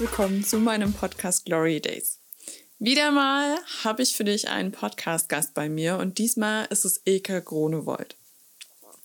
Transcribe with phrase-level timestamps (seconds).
[0.00, 2.20] Willkommen zu meinem Podcast Glory Days.
[2.78, 7.40] Wieder mal habe ich für dich einen Podcast-Gast bei mir und diesmal ist es Eka
[7.40, 8.16] Gronewold.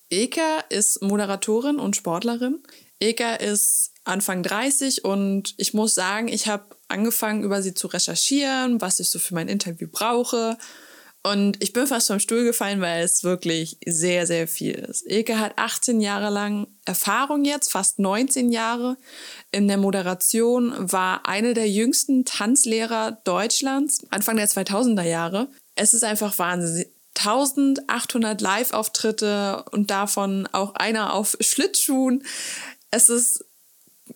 [0.09, 2.63] Eka ist Moderatorin und Sportlerin.
[3.01, 8.79] Eka ist Anfang 30 und ich muss sagen, ich habe angefangen, über sie zu recherchieren,
[8.79, 10.57] was ich so für mein Interview brauche.
[11.25, 15.09] Und ich bin fast vom Stuhl gefallen, weil es wirklich sehr, sehr viel ist.
[15.09, 18.95] Eke hat 18 Jahre lang Erfahrung jetzt, fast 19 Jahre
[19.51, 25.47] in der Moderation, war eine der jüngsten Tanzlehrer Deutschlands, Anfang der 2000er Jahre.
[25.73, 26.85] Es ist einfach Wahnsinn.
[27.17, 32.23] 1800 Live-Auftritte und davon auch einer auf Schlittschuhen.
[32.91, 33.43] Es ist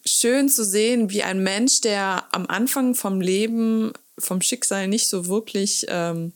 [0.05, 5.25] schön zu sehen, wie ein Mensch, der am Anfang vom Leben, vom Schicksal nicht so
[5.25, 6.33] wirklich ähm,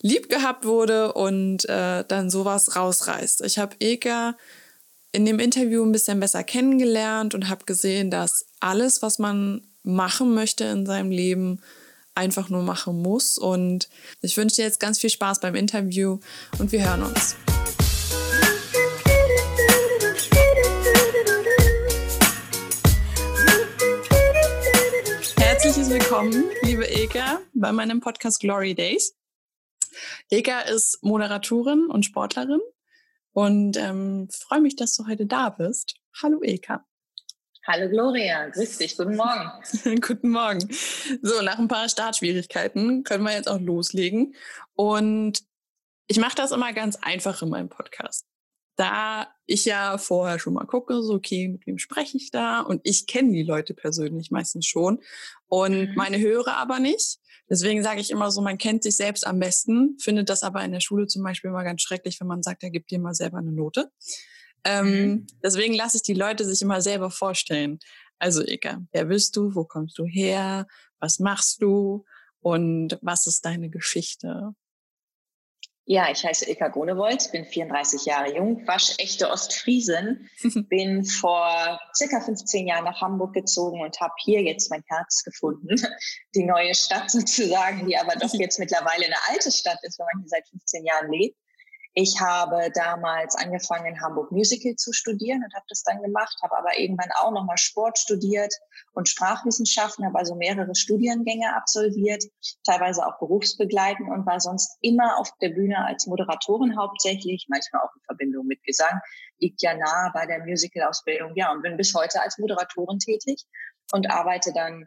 [0.00, 3.42] lieb gehabt wurde und äh, dann sowas rausreißt.
[3.42, 4.36] Ich habe Eka
[5.12, 10.34] in dem Interview ein bisschen besser kennengelernt und habe gesehen, dass alles, was man machen
[10.34, 11.60] möchte in seinem Leben,
[12.14, 13.38] einfach nur machen muss.
[13.38, 13.88] Und
[14.20, 16.18] ich wünsche dir jetzt ganz viel Spaß beim Interview
[16.58, 17.36] und wir hören uns.
[25.38, 29.14] Herzliches Willkommen, liebe Eka, bei meinem Podcast Glory Days.
[30.30, 32.60] Eka ist Moderatorin und Sportlerin
[33.32, 35.94] und ähm, freue mich, dass du heute da bist.
[36.22, 36.84] Hallo Eka.
[37.66, 40.00] Hallo Gloria, grüß dich, guten Morgen.
[40.00, 40.68] guten Morgen.
[41.22, 44.34] So, nach ein paar Startschwierigkeiten können wir jetzt auch loslegen.
[44.74, 45.42] Und
[46.06, 48.26] ich mache das immer ganz einfach in meinem Podcast.
[48.76, 52.60] Da ich ja vorher schon mal gucke, so okay, mit wem spreche ich da?
[52.60, 55.00] Und ich kenne die Leute persönlich meistens schon
[55.48, 55.94] und mhm.
[55.94, 57.18] meine Hörer aber nicht.
[57.48, 60.72] Deswegen sage ich immer so, man kennt sich selbst am besten, findet das aber in
[60.72, 63.38] der Schule zum Beispiel immer ganz schrecklich, wenn man sagt, er gibt dir mal selber
[63.38, 63.90] eine Note.
[64.64, 65.26] Ähm, mhm.
[65.42, 67.78] Deswegen lasse ich die Leute sich immer selber vorstellen.
[68.18, 69.54] Also Eka, wer bist du?
[69.54, 70.66] Wo kommst du her?
[70.98, 72.04] Was machst du?
[72.40, 74.54] Und was ist deine Geschichte?
[75.88, 80.28] Ja, ich heiße Ilka Gonewold, bin 34 Jahre jung, waschechte Ostfriesin,
[80.68, 85.76] bin vor circa 15 Jahren nach Hamburg gezogen und habe hier jetzt mein Herz gefunden.
[86.34, 90.22] Die neue Stadt sozusagen, die aber doch jetzt mittlerweile eine alte Stadt ist, wenn man
[90.22, 91.38] hier seit 15 Jahren lebt.
[91.98, 96.58] Ich habe damals angefangen, in Hamburg Musical zu studieren und habe das dann gemacht, habe
[96.58, 98.52] aber irgendwann auch nochmal Sport studiert
[98.92, 102.22] und Sprachwissenschaften, habe also mehrere Studiengänge absolviert,
[102.64, 107.94] teilweise auch berufsbegleitend und war sonst immer auf der Bühne als Moderatorin hauptsächlich, manchmal auch
[107.96, 109.00] in Verbindung mit Gesang,
[109.38, 113.46] liegt ja nahe bei der Musical-Ausbildung, ja, und bin bis heute als Moderatorin tätig
[113.92, 114.84] und arbeite dann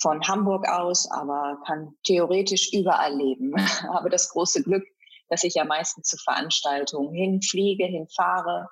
[0.00, 3.52] von Hamburg aus, aber kann theoretisch überall leben.
[3.92, 4.84] habe das große Glück,
[5.32, 8.68] dass ich ja meistens zu Veranstaltungen hinfliege, hinfahre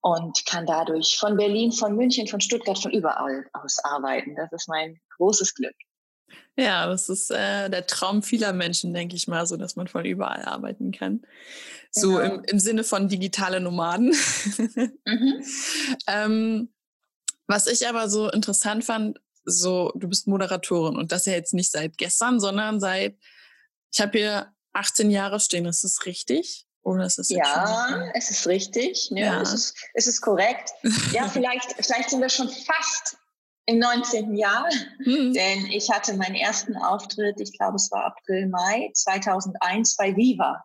[0.00, 4.34] und kann dadurch von Berlin, von München, von Stuttgart, von überall aus arbeiten.
[4.36, 5.74] Das ist mein großes Glück.
[6.56, 10.06] Ja, das ist äh, der Traum vieler Menschen, denke ich mal, so dass man von
[10.06, 11.26] überall arbeiten kann.
[11.90, 12.36] So genau.
[12.36, 14.08] im, im Sinne von digitale Nomaden.
[15.04, 15.44] mhm.
[16.06, 16.72] ähm,
[17.46, 21.70] was ich aber so interessant fand, so du bist Moderatorin und das ja jetzt nicht
[21.70, 23.18] seit gestern, sondern seit,
[23.92, 25.66] ich habe hier 18 Jahre stehen.
[25.66, 26.66] Ist das richtig?
[26.82, 29.08] Oder ist es ja, es ist richtig.
[29.10, 29.40] Ja, ja.
[29.40, 30.70] Es, ist, es ist korrekt.
[31.12, 33.16] Ja, vielleicht, vielleicht sind wir schon fast
[33.66, 34.36] im 19.
[34.36, 34.68] Jahr,
[35.02, 35.32] hm.
[35.32, 40.64] denn ich hatte meinen ersten Auftritt, ich glaube, es war April, Mai 2001 bei Viva.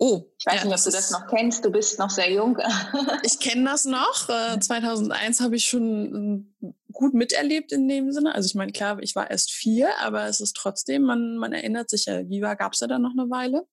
[0.00, 1.64] Oh, ich weiß ja, nicht, ob du das noch kennst.
[1.64, 2.56] Du bist noch sehr jung.
[3.22, 4.28] ich kenne das noch.
[4.28, 6.66] Äh, 2001 habe ich schon äh,
[6.98, 8.34] gut miterlebt in dem Sinne.
[8.34, 11.88] Also ich meine, klar, ich war erst vier, aber es ist trotzdem, man, man erinnert
[11.88, 13.66] sich ja, Viva gab es ja dann noch eine Weile.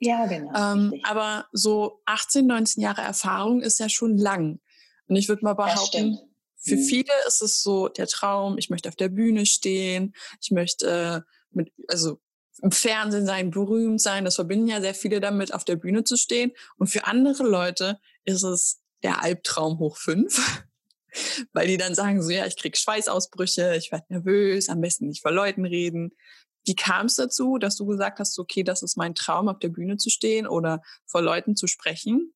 [0.00, 0.50] Ja, genau.
[0.56, 4.60] Ähm, aber so 18, 19 Jahre Erfahrung ist ja schon lang.
[5.08, 6.18] Und ich würde mal behaupten,
[6.56, 6.82] für mhm.
[6.84, 11.30] viele ist es so der Traum, ich möchte auf der Bühne stehen, ich möchte äh,
[11.50, 12.18] mit, also
[12.62, 14.24] im Fernsehen sein, berühmt sein.
[14.24, 16.52] Das verbinden ja sehr viele damit, auf der Bühne zu stehen.
[16.78, 20.64] Und für andere Leute ist es der Albtraum hoch fünf.
[21.52, 25.22] Weil die dann sagen so, ja, ich krieg Schweißausbrüche, ich werde nervös, am besten nicht
[25.22, 26.12] vor Leuten reden.
[26.64, 29.70] Wie kam es dazu, dass du gesagt hast, okay, das ist mein Traum, auf der
[29.70, 32.34] Bühne zu stehen oder vor Leuten zu sprechen?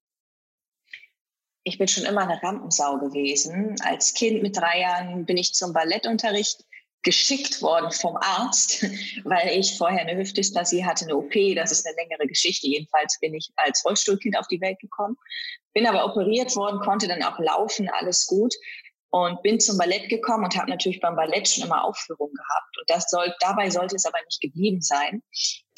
[1.64, 3.76] Ich bin schon immer eine Rampensau gewesen.
[3.82, 6.64] Als Kind mit drei Jahren bin ich zum Ballettunterricht
[7.02, 8.82] geschickt worden vom Arzt,
[9.24, 11.32] weil ich vorher eine Hüftdysplasie hatte, eine OP.
[11.56, 12.68] Das ist eine längere Geschichte.
[12.68, 15.16] Jedenfalls bin ich als Rollstuhlkind auf die Welt gekommen,
[15.74, 18.54] bin aber operiert worden, konnte dann auch laufen, alles gut.
[19.14, 22.78] und bin zum Ballett gekommen und habe natürlich beim Ballett schon immer Aufführungen gehabt.
[22.78, 25.22] Und das soll, dabei sollte es aber nicht geblieben sein,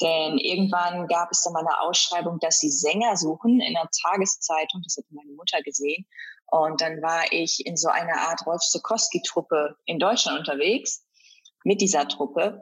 [0.01, 4.81] denn irgendwann gab es dann mal eine Ausschreibung, dass sie Sänger suchen in einer Tageszeitung.
[4.83, 6.05] Das hat meine Mutter gesehen.
[6.47, 11.04] Und dann war ich in so einer Art Rolf Sokowski-Truppe in Deutschland unterwegs
[11.65, 12.61] mit dieser Truppe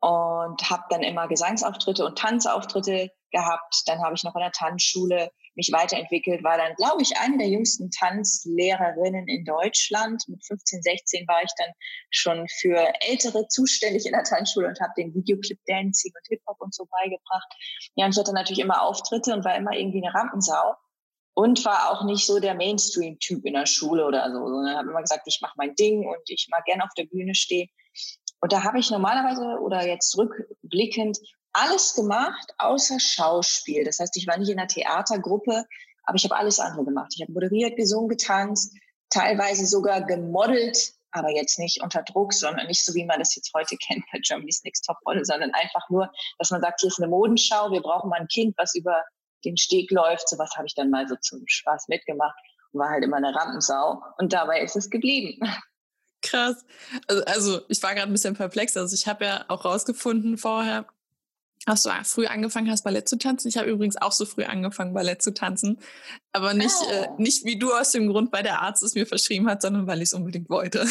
[0.00, 3.82] und habe dann immer Gesangsauftritte und Tanzauftritte gehabt.
[3.86, 7.48] Dann habe ich noch in der Tanzschule mich weiterentwickelt, war dann, glaube ich, eine der
[7.48, 10.22] jüngsten Tanzlehrerinnen in Deutschland.
[10.28, 11.72] Mit 15, 16 war ich dann
[12.10, 16.74] schon für Ältere zuständig in der Tanzschule und habe den Videoclip Dancing und Hip-Hop und
[16.74, 17.52] so beigebracht.
[17.94, 20.74] Ja, und ich hatte natürlich immer Auftritte und war immer irgendwie eine Rampensau
[21.34, 25.02] und war auch nicht so der Mainstream-Typ in der Schule oder so, sondern habe immer
[25.02, 27.68] gesagt, ich mache mein Ding und ich mag gerne auf der Bühne stehen.
[28.42, 31.18] Und da habe ich normalerweise oder jetzt rückblickend
[31.52, 33.84] alles gemacht, außer Schauspiel.
[33.84, 35.64] Das heißt, ich war nicht in einer Theatergruppe,
[36.02, 37.12] aber ich habe alles andere gemacht.
[37.14, 38.74] Ich habe moderiert, gesungen, getanzt,
[39.10, 43.52] teilweise sogar gemodelt, aber jetzt nicht unter Druck, sondern nicht so, wie man das jetzt
[43.54, 47.00] heute kennt bei Germany's Next Top Model, sondern einfach nur, dass man sagt, hier ist
[47.00, 49.04] eine Modenschau, wir brauchen mal ein Kind, was über
[49.44, 50.28] den Steg läuft.
[50.28, 52.34] Sowas habe ich dann mal so zum Spaß mitgemacht
[52.72, 54.02] und war halt immer eine Rampensau.
[54.18, 55.38] Und dabei ist es geblieben.
[56.22, 56.64] Krass.
[57.06, 58.76] Also, also ich war gerade ein bisschen perplex.
[58.76, 60.86] Also ich habe ja auch rausgefunden vorher,
[61.66, 63.48] dass du früh angefangen hast, Ballett zu tanzen.
[63.48, 65.78] Ich habe übrigens auch so früh angefangen, Ballett zu tanzen.
[66.32, 66.90] Aber nicht, oh.
[66.90, 69.86] äh, nicht wie du aus dem Grund, weil der Arzt es mir verschrieben hat, sondern
[69.86, 70.86] weil ich es unbedingt wollte.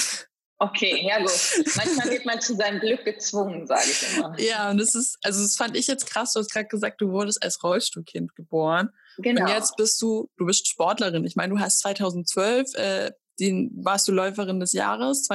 [0.59, 1.31] Okay, ja gut.
[1.75, 4.39] Manchmal wird man zu seinem Glück gezwungen, sage ich immer.
[4.39, 6.33] Ja, und das ist, also das fand ich jetzt krass.
[6.33, 8.91] Du hast gerade gesagt, du wurdest als Rollstuhlkind geboren.
[9.17, 9.41] Genau.
[9.41, 11.25] Und jetzt bist du, du bist Sportlerin.
[11.25, 15.27] Ich meine, du hast 2012, äh, den, warst du Läuferin des Jahres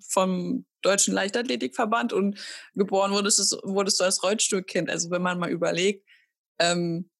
[0.00, 2.38] vom Deutschen Leichtathletikverband und
[2.74, 4.90] geboren wurdest, wurdest du als Rollstuhlkind.
[4.90, 6.06] Also wenn man mal überlegt,
[6.58, 7.10] ähm,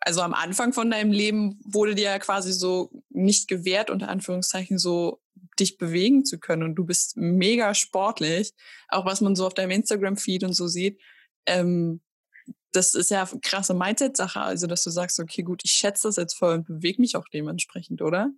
[0.00, 4.76] also am Anfang von deinem Leben wurde dir ja quasi so nicht gewährt, unter Anführungszeichen,
[4.78, 5.20] so
[5.60, 6.64] dich bewegen zu können.
[6.64, 8.52] Und du bist mega sportlich,
[8.88, 11.00] auch was man so auf deinem Instagram-Feed und so sieht.
[11.46, 12.00] Ähm,
[12.72, 16.16] das ist ja eine krasse Mindset-Sache, also dass du sagst, okay, gut, ich schätze das
[16.16, 18.30] jetzt voll und bewege mich auch dementsprechend, oder?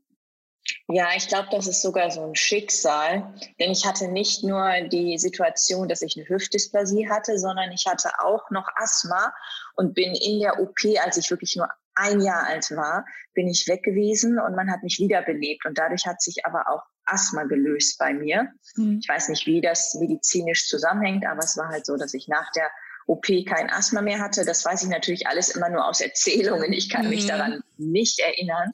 [0.89, 5.19] Ja, ich glaube, das ist sogar so ein Schicksal, denn ich hatte nicht nur die
[5.19, 9.33] Situation, dass ich eine Hüftdysplasie hatte, sondern ich hatte auch noch Asthma
[9.77, 13.67] und bin in der OP, als ich wirklich nur ein Jahr alt war, bin ich
[13.69, 17.99] weg gewesen und man hat mich wiederbelebt und dadurch hat sich aber auch Asthma gelöst
[17.99, 18.49] bei mir.
[18.77, 19.01] Mhm.
[19.03, 22.51] Ich weiß nicht, wie das medizinisch zusammenhängt, aber es war halt so, dass ich nach
[22.53, 22.71] der
[23.11, 24.45] OP kein Asthma mehr hatte.
[24.45, 26.73] Das weiß ich natürlich alles immer nur aus Erzählungen.
[26.73, 27.11] Ich kann mhm.
[27.11, 28.71] mich daran nicht erinnern.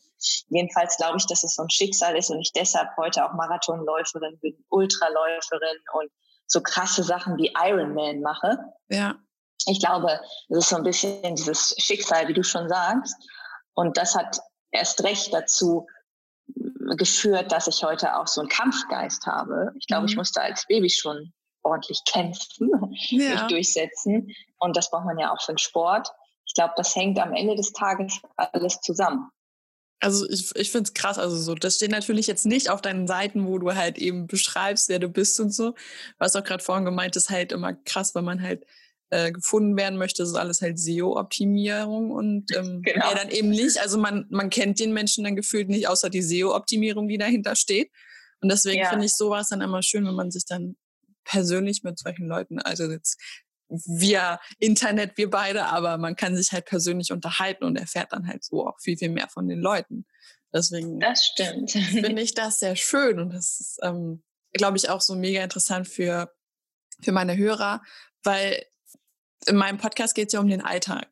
[0.48, 4.38] Jedenfalls glaube ich, dass es so ein Schicksal ist und ich deshalb heute auch Marathonläuferin
[4.40, 6.10] bin, Ultraläuferin und
[6.46, 8.58] so krasse Sachen wie Ironman mache.
[8.88, 9.16] Ja.
[9.68, 13.16] Ich glaube, das ist so ein bisschen dieses Schicksal, wie du schon sagst.
[13.72, 14.38] Und das hat
[14.70, 15.86] erst recht dazu
[16.98, 19.72] geführt, dass ich heute auch so einen Kampfgeist habe.
[19.78, 20.08] Ich glaube, mhm.
[20.08, 21.32] ich musste als Baby schon
[21.66, 22.70] ordentlich kämpfen,
[23.10, 23.30] ja.
[23.30, 24.32] mich durchsetzen.
[24.58, 26.08] Und das braucht man ja auch für den Sport.
[26.46, 29.28] Ich glaube, das hängt am Ende des Tages alles zusammen.
[30.00, 33.06] Also ich, ich finde es krass, also so, das steht natürlich jetzt nicht auf deinen
[33.06, 35.74] Seiten, wo du halt eben beschreibst, wer du bist und so.
[36.18, 38.66] Was auch gerade vorhin gemeint ist, halt immer krass, wenn man halt
[39.10, 43.08] äh, gefunden werden möchte, das ist alles halt SEO-Optimierung und ähm, genau.
[43.08, 43.78] ja, dann eben nicht.
[43.80, 47.90] Also man, man kennt den Menschen dann gefühlt nicht, außer die SEO-Optimierung, die dahinter steht.
[48.40, 48.90] Und deswegen ja.
[48.90, 50.76] finde ich sowas dann immer schön, wenn man sich dann
[51.26, 53.20] persönlich mit solchen Leuten, also jetzt
[53.68, 58.44] via Internet, wir beide, aber man kann sich halt persönlich unterhalten und erfährt dann halt
[58.44, 60.06] so auch viel, viel mehr von den Leuten.
[60.54, 61.72] Deswegen das stimmt.
[61.72, 65.88] finde ich das sehr schön und das ist, ähm, glaube ich, auch so mega interessant
[65.88, 66.32] für,
[67.02, 67.82] für meine Hörer,
[68.22, 68.64] weil
[69.46, 71.08] in meinem Podcast geht es ja um den Alltag.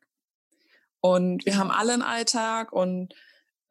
[1.01, 3.13] Und wir haben alle einen Alltag und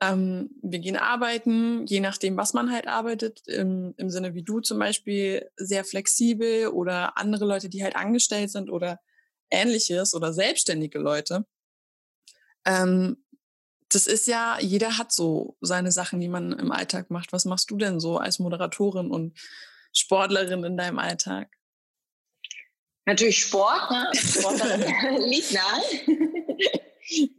[0.00, 4.60] ähm, wir gehen arbeiten, je nachdem, was man halt arbeitet, im, im Sinne wie du
[4.60, 9.00] zum Beispiel, sehr flexibel oder andere Leute, die halt angestellt sind oder
[9.50, 11.46] ähnliches oder selbstständige Leute.
[12.64, 13.24] Ähm,
[13.88, 17.32] das ist ja, jeder hat so seine Sachen, die man im Alltag macht.
[17.32, 19.38] Was machst du denn so als Moderatorin und
[19.92, 21.48] Sportlerin in deinem Alltag?
[23.06, 24.10] Natürlich Sport, ne?
[24.14, 24.60] Sport
[25.26, 25.82] liegt nahe.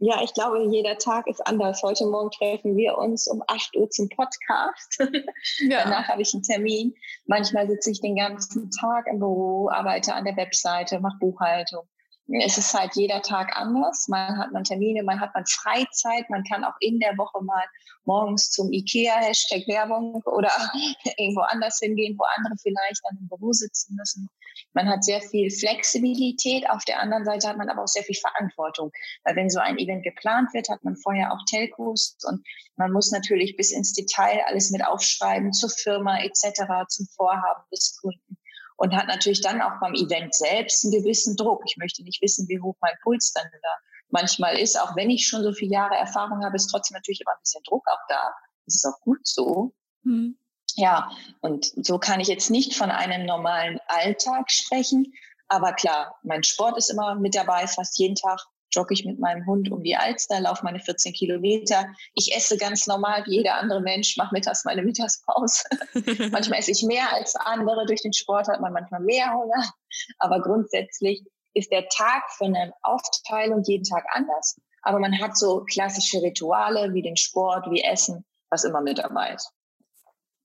[0.00, 1.82] Ja, ich glaube, jeder Tag ist anders.
[1.82, 4.98] Heute Morgen treffen wir uns um 8 Uhr zum Podcast.
[5.58, 5.84] Ja.
[5.84, 6.94] Danach habe ich einen Termin.
[7.26, 11.88] Manchmal sitze ich den ganzen Tag im Büro, arbeite an der Webseite, mache Buchhaltung.
[12.28, 14.06] es ist halt jeder Tag anders.
[14.08, 17.64] Man hat man Termine, man hat man Freizeit, man kann auch in der Woche mal
[18.04, 20.50] morgens zum IKEA, Hashtag Werbung oder
[21.16, 24.28] irgendwo anders hingehen, wo andere vielleicht dann im Büro sitzen müssen.
[24.72, 26.68] Man hat sehr viel Flexibilität.
[26.70, 28.92] Auf der anderen Seite hat man aber auch sehr viel Verantwortung.
[29.24, 32.46] Weil wenn so ein Event geplant wird, hat man vorher auch Telcos und
[32.76, 37.96] man muss natürlich bis ins Detail alles mit aufschreiben zur Firma etc., zum Vorhaben des
[38.00, 38.36] Kunden
[38.76, 41.62] und hat natürlich dann auch beim Event selbst einen gewissen Druck.
[41.66, 43.68] Ich möchte nicht wissen, wie hoch mein Puls dann da
[44.10, 44.78] manchmal ist.
[44.78, 47.62] Auch wenn ich schon so viele Jahre Erfahrung habe, ist trotzdem natürlich immer ein bisschen
[47.64, 48.34] Druck auch da.
[48.66, 49.74] Das ist auch gut so.
[50.02, 50.38] Mhm.
[50.76, 55.12] Ja, und so kann ich jetzt nicht von einem normalen Alltag sprechen.
[55.48, 58.40] Aber klar, mein Sport ist immer mit dabei, fast jeden Tag
[58.70, 61.86] jogge ich mit meinem Hund um die Alster, laufe meine 14 Kilometer.
[62.14, 65.64] Ich esse ganz normal wie jeder andere Mensch, mache mittags meine Mittagspause.
[66.30, 67.86] manchmal esse ich mehr als andere.
[67.86, 69.72] Durch den Sport hat man manchmal mehr Hunger.
[70.18, 74.60] Aber grundsätzlich ist der Tag von der Aufteilung jeden Tag anders.
[74.82, 79.32] Aber man hat so klassische Rituale wie den Sport, wie Essen, was immer mit dabei
[79.32, 79.52] ist.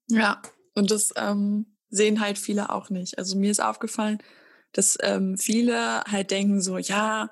[0.10, 0.42] Ja,
[0.76, 3.18] und das ähm, sehen halt viele auch nicht.
[3.18, 4.20] Also mir ist aufgefallen,
[4.72, 7.30] dass ähm, viele halt denken so, ja,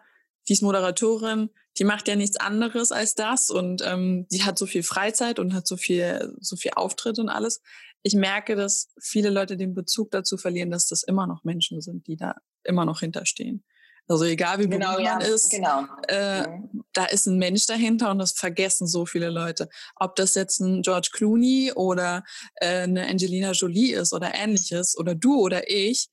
[0.48, 4.66] die ist Moderatorin, die macht ja nichts anderes als das und ähm, die hat so
[4.66, 7.62] viel Freizeit und hat so viel, so viel Auftritt und alles.
[8.02, 12.08] Ich merke, dass viele Leute den Bezug dazu verlieren, dass das immer noch Menschen sind,
[12.08, 13.64] die da immer noch hinterstehen.
[14.10, 15.86] Also egal wie genau, berühmt man ja, ist, genau.
[16.08, 16.84] äh, mhm.
[16.94, 19.70] da ist ein Mensch dahinter und das vergessen so viele Leute.
[19.96, 22.24] Ob das jetzt ein George Clooney oder
[22.56, 26.10] äh, eine Angelina Jolie ist oder ähnliches oder du oder ich,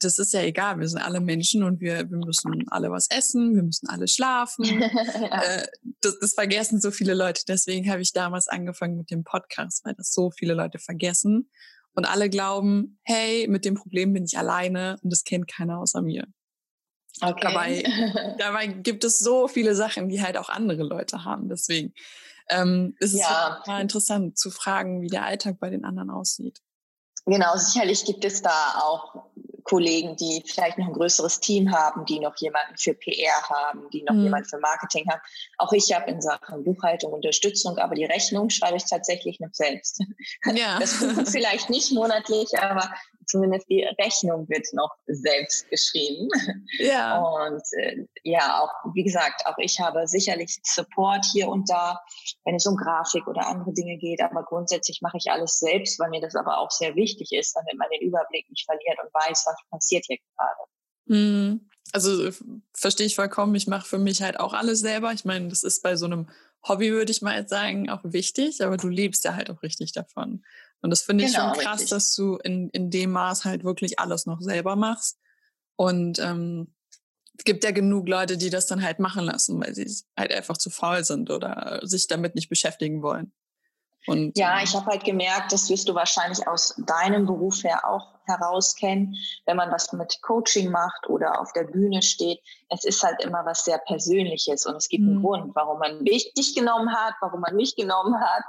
[0.00, 3.54] das ist ja egal, wir sind alle Menschen und wir, wir müssen alle was essen,
[3.54, 4.64] wir müssen alle schlafen.
[4.64, 5.42] ja.
[5.42, 5.66] äh,
[6.00, 7.42] das, das vergessen so viele Leute.
[7.48, 11.50] Deswegen habe ich damals angefangen mit dem Podcast, weil das so viele Leute vergessen.
[11.94, 16.00] Und alle glauben, hey, mit dem Problem bin ich alleine und das kennt keiner außer
[16.00, 16.26] mir.
[17.20, 17.40] Okay.
[17.40, 17.84] Dabei,
[18.38, 21.48] dabei gibt es so viele Sachen, die halt auch andere Leute haben.
[21.48, 21.94] Deswegen
[22.48, 23.56] ähm, ist es ja.
[23.58, 26.60] total interessant zu fragen, wie der Alltag bei den anderen aussieht.
[27.26, 29.26] Genau, sicherlich gibt es da auch
[29.68, 34.02] Kollegen, die vielleicht noch ein größeres Team haben, die noch jemanden für PR haben, die
[34.02, 34.24] noch mhm.
[34.24, 35.20] jemanden für Marketing haben.
[35.58, 40.00] Auch ich habe in Sachen Buchhaltung Unterstützung, aber die Rechnung schreibe ich tatsächlich noch selbst.
[40.54, 40.78] Ja.
[40.88, 40.92] Das
[41.30, 42.90] vielleicht nicht monatlich, aber
[43.28, 46.28] zumindest die Rechnung wird noch selbst geschrieben.
[46.78, 47.18] Ja.
[47.18, 52.00] Und äh, ja, auch wie gesagt, auch ich habe sicherlich Support hier und da,
[52.44, 54.20] wenn es um Grafik oder andere Dinge geht.
[54.20, 57.78] Aber grundsätzlich mache ich alles selbst, weil mir das aber auch sehr wichtig ist, damit
[57.78, 60.60] man den Überblick nicht verliert und weiß, was passiert hier gerade.
[61.06, 61.68] Mhm.
[61.92, 62.30] Also
[62.74, 63.54] verstehe ich vollkommen.
[63.54, 65.12] Ich mache für mich halt auch alles selber.
[65.12, 66.28] Ich meine, das ist bei so einem
[66.66, 69.92] Hobby, würde ich mal jetzt sagen, auch wichtig, aber du lebst ja halt auch richtig
[69.92, 70.44] davon.
[70.80, 71.90] Und das finde ich genau, schon krass, richtig.
[71.90, 75.18] dass du in, in dem Maß halt wirklich alles noch selber machst.
[75.76, 76.74] Und ähm,
[77.36, 80.56] es gibt ja genug Leute, die das dann halt machen lassen, weil sie halt einfach
[80.56, 83.32] zu faul sind oder sich damit nicht beschäftigen wollen.
[84.08, 87.86] Und, ja, ähm, ich habe halt gemerkt, das wirst du wahrscheinlich aus deinem Beruf her
[87.86, 92.40] auch herauskennen, wenn man was mit Coaching macht oder auf der Bühne steht.
[92.68, 95.10] Es ist halt immer was sehr Persönliches und es gibt mhm.
[95.10, 98.44] einen Grund, warum man mich dich genommen hat, warum man mich genommen hat.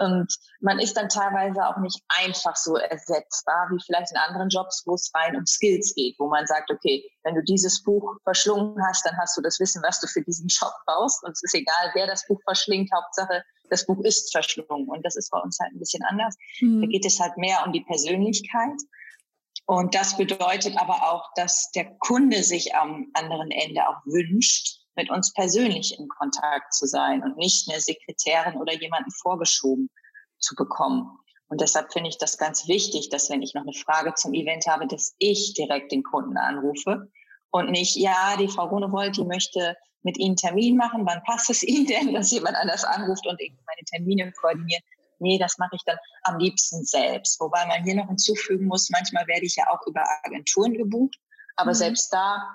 [0.00, 4.82] Und man ist dann teilweise auch nicht einfach so ersetzbar, wie vielleicht in anderen Jobs,
[4.86, 8.76] wo es rein um Skills geht, wo man sagt, okay, wenn du dieses Buch verschlungen
[8.88, 11.22] hast, dann hast du das Wissen, was du für diesen Job brauchst.
[11.22, 14.88] Und es ist egal, wer das Buch verschlingt, Hauptsache, das Buch ist verschlungen.
[14.88, 16.36] Und das ist bei uns halt ein bisschen anders.
[16.60, 16.82] Mhm.
[16.82, 18.78] Da geht es halt mehr um die Persönlichkeit.
[19.66, 25.10] Und das bedeutet aber auch, dass der Kunde sich am anderen Ende auch wünscht, mit
[25.10, 29.88] uns persönlich in Kontakt zu sein und nicht eine Sekretärin oder jemanden vorgeschoben
[30.38, 31.18] zu bekommen.
[31.48, 34.66] Und deshalb finde ich das ganz wichtig, dass wenn ich noch eine Frage zum Event
[34.66, 37.10] habe, dass ich direkt den Kunden anrufe
[37.50, 41.62] und nicht, ja, die Frau Grunewold, die möchte mit Ihnen Termin machen, wann passt es
[41.62, 44.82] Ihnen denn, dass jemand anders anruft und meine Termine koordiniert
[45.22, 47.40] nee, das mache ich dann am liebsten selbst.
[47.40, 51.16] Wobei man hier noch hinzufügen muss, manchmal werde ich ja auch über Agenturen gebucht,
[51.56, 51.76] aber mhm.
[51.76, 52.54] selbst da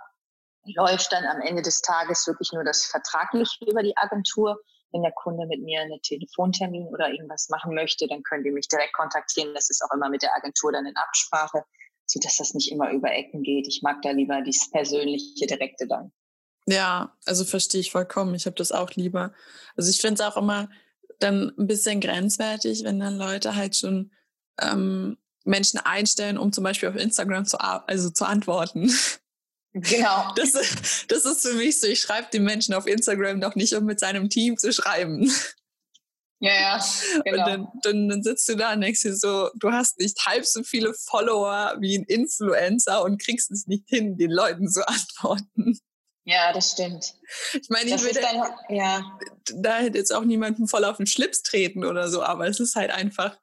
[0.75, 4.59] läuft dann am Ende des Tages wirklich nur das Vertragliche über die Agentur.
[4.91, 8.67] Wenn der Kunde mit mir einen Telefontermin oder irgendwas machen möchte, dann können die mich
[8.67, 9.53] direkt kontaktieren.
[9.53, 11.63] Das ist auch immer mit der Agentur dann in Absprache,
[12.05, 13.67] sodass das nicht immer über Ecken geht.
[13.67, 16.11] Ich mag da lieber dieses persönliche, direkte dann.
[16.67, 18.35] Ja, also verstehe ich vollkommen.
[18.35, 19.33] Ich habe das auch lieber.
[19.77, 20.69] Also ich finde es auch immer
[21.19, 24.11] dann ein bisschen grenzwertig, wenn dann Leute halt schon
[24.61, 28.93] ähm, Menschen einstellen, um zum Beispiel auf Instagram zu, also zu antworten.
[29.73, 30.33] Genau.
[30.35, 30.51] Das,
[31.07, 33.99] das ist für mich so, ich schreibe den Menschen auf Instagram doch nicht, um mit
[33.99, 35.31] seinem Team zu schreiben.
[36.39, 36.85] Ja, ja,
[37.25, 37.31] genau.
[37.31, 40.45] Und dann, dann, dann sitzt du da und denkst dir so, du hast nicht halb
[40.45, 45.79] so viele Follower wie ein Influencer und kriegst es nicht hin, den Leuten zu antworten.
[46.27, 47.13] Ja, das stimmt.
[47.53, 49.17] Ich meine, ich würde, dann, ja.
[49.55, 52.75] da hätte jetzt auch niemanden voll auf den Schlips treten oder so, aber es ist
[52.75, 53.37] halt einfach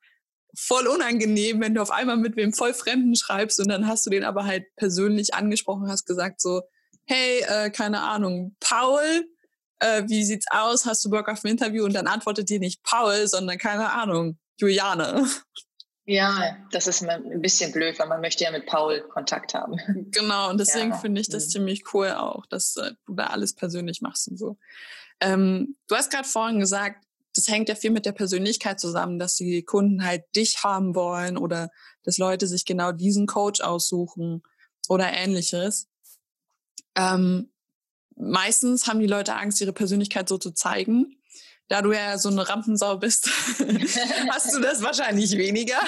[0.54, 4.10] voll unangenehm, wenn du auf einmal mit wem voll Fremden schreibst und dann hast du
[4.10, 6.60] den aber halt persönlich angesprochen, hast gesagt so,
[7.06, 9.30] hey, äh, keine Ahnung, Paul,
[9.80, 10.84] äh, wie sieht's aus?
[10.84, 11.86] Hast du Bock auf ein Interview?
[11.86, 15.26] Und dann antwortet dir nicht Paul, sondern keine Ahnung, Juliane.
[16.06, 19.78] Ja, das ist ein bisschen blöd, weil man möchte ja mit Paul Kontakt haben.
[20.10, 20.98] Genau, und deswegen ja.
[20.98, 21.50] finde ich das mhm.
[21.50, 24.58] ziemlich cool auch, dass äh, du da alles persönlich machst und so.
[25.20, 29.36] Ähm, du hast gerade vorhin gesagt, das hängt ja viel mit der Persönlichkeit zusammen, dass
[29.36, 31.70] die Kunden halt dich haben wollen oder
[32.04, 34.42] dass Leute sich genau diesen Coach aussuchen
[34.88, 35.88] oder ähnliches.
[36.94, 37.50] Ähm,
[38.14, 41.16] meistens haben die Leute Angst, ihre Persönlichkeit so zu zeigen.
[41.68, 43.26] Da du ja so eine Rampensau bist,
[44.30, 45.78] hast du das wahrscheinlich weniger.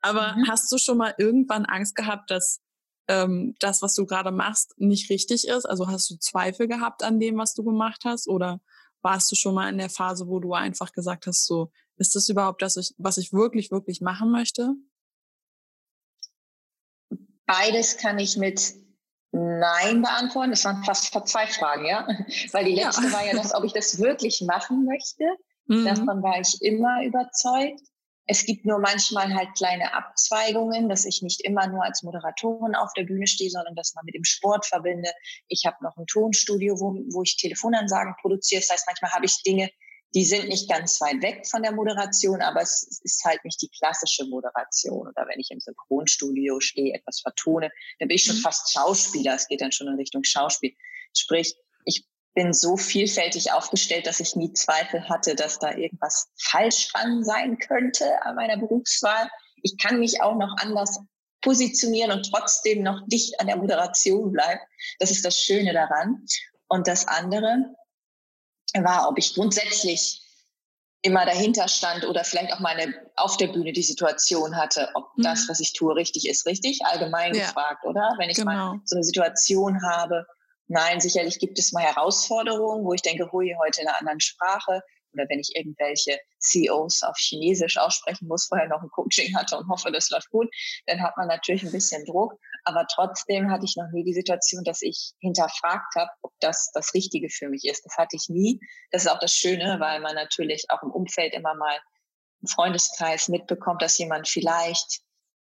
[0.00, 0.48] Aber mhm.
[0.48, 2.60] hast du schon mal irgendwann Angst gehabt, dass
[3.08, 5.66] ähm, das, was du gerade machst, nicht richtig ist?
[5.66, 8.28] Also hast du Zweifel gehabt an dem, was du gemacht hast?
[8.28, 8.60] Oder
[9.02, 12.28] warst du schon mal in der Phase, wo du einfach gesagt hast, so, ist das
[12.28, 14.74] überhaupt das, was ich wirklich, wirklich machen möchte?
[17.46, 18.74] Beides kann ich mit
[19.34, 20.50] Nein beantworten.
[20.50, 22.06] Das waren fast zwei Fragen, ja.
[22.52, 23.12] Weil die letzte ja.
[23.12, 25.24] war ja das, ob ich das wirklich machen möchte.
[25.66, 25.84] Mhm.
[25.84, 27.80] Davon war ich immer überzeugt.
[28.26, 32.90] Es gibt nur manchmal halt kleine Abzweigungen, dass ich nicht immer nur als Moderatorin auf
[32.96, 35.10] der Bühne stehe, sondern das mal mit dem Sport verbinde.
[35.48, 38.62] Ich habe noch ein Tonstudio, wo, wo ich Telefonansagen produziere.
[38.62, 39.68] Das heißt, manchmal habe ich Dinge,
[40.14, 43.68] die sind nicht ganz weit weg von der Moderation, aber es ist halt nicht die
[43.68, 45.08] klassische Moderation.
[45.08, 48.42] Oder wenn ich im Synchronstudio stehe, etwas vertone, dann bin ich schon mhm.
[48.42, 49.34] fast Schauspieler.
[49.34, 50.72] Es geht dann schon in Richtung Schauspiel.
[51.16, 56.92] Sprich, ich bin so vielfältig aufgestellt, dass ich nie Zweifel hatte, dass da irgendwas falsch
[56.92, 59.28] dran sein könnte an meiner Berufswahl.
[59.62, 61.00] Ich kann mich auch noch anders
[61.40, 64.60] positionieren und trotzdem noch dicht an der Moderation bleiben.
[64.98, 66.24] Das ist das Schöne daran.
[66.68, 67.74] Und das andere,
[68.82, 70.22] war, ob ich grundsätzlich
[71.02, 75.22] immer dahinter stand oder vielleicht auch meine auf der Bühne die Situation hatte, ob mhm.
[75.22, 77.44] das, was ich tue, richtig ist, richtig allgemein ja.
[77.46, 78.14] gefragt, oder?
[78.18, 78.52] Wenn ich genau.
[78.52, 80.26] mal so eine Situation habe,
[80.66, 84.82] nein, sicherlich gibt es mal Herausforderungen, wo ich denke, hui, heute in einer anderen Sprache,
[85.14, 89.68] oder wenn ich irgendwelche CEOs auf Chinesisch aussprechen muss, vorher noch ein Coaching hatte und
[89.68, 90.48] hoffe, das läuft gut,
[90.86, 92.34] dann hat man natürlich ein bisschen Druck.
[92.64, 96.94] Aber trotzdem hatte ich noch nie die Situation, dass ich hinterfragt habe, ob das das
[96.94, 97.84] Richtige für mich ist.
[97.84, 98.60] Das hatte ich nie.
[98.90, 101.78] Das ist auch das Schöne, weil man natürlich auch im Umfeld immer mal
[102.40, 105.00] im Freundeskreis mitbekommt, dass jemand vielleicht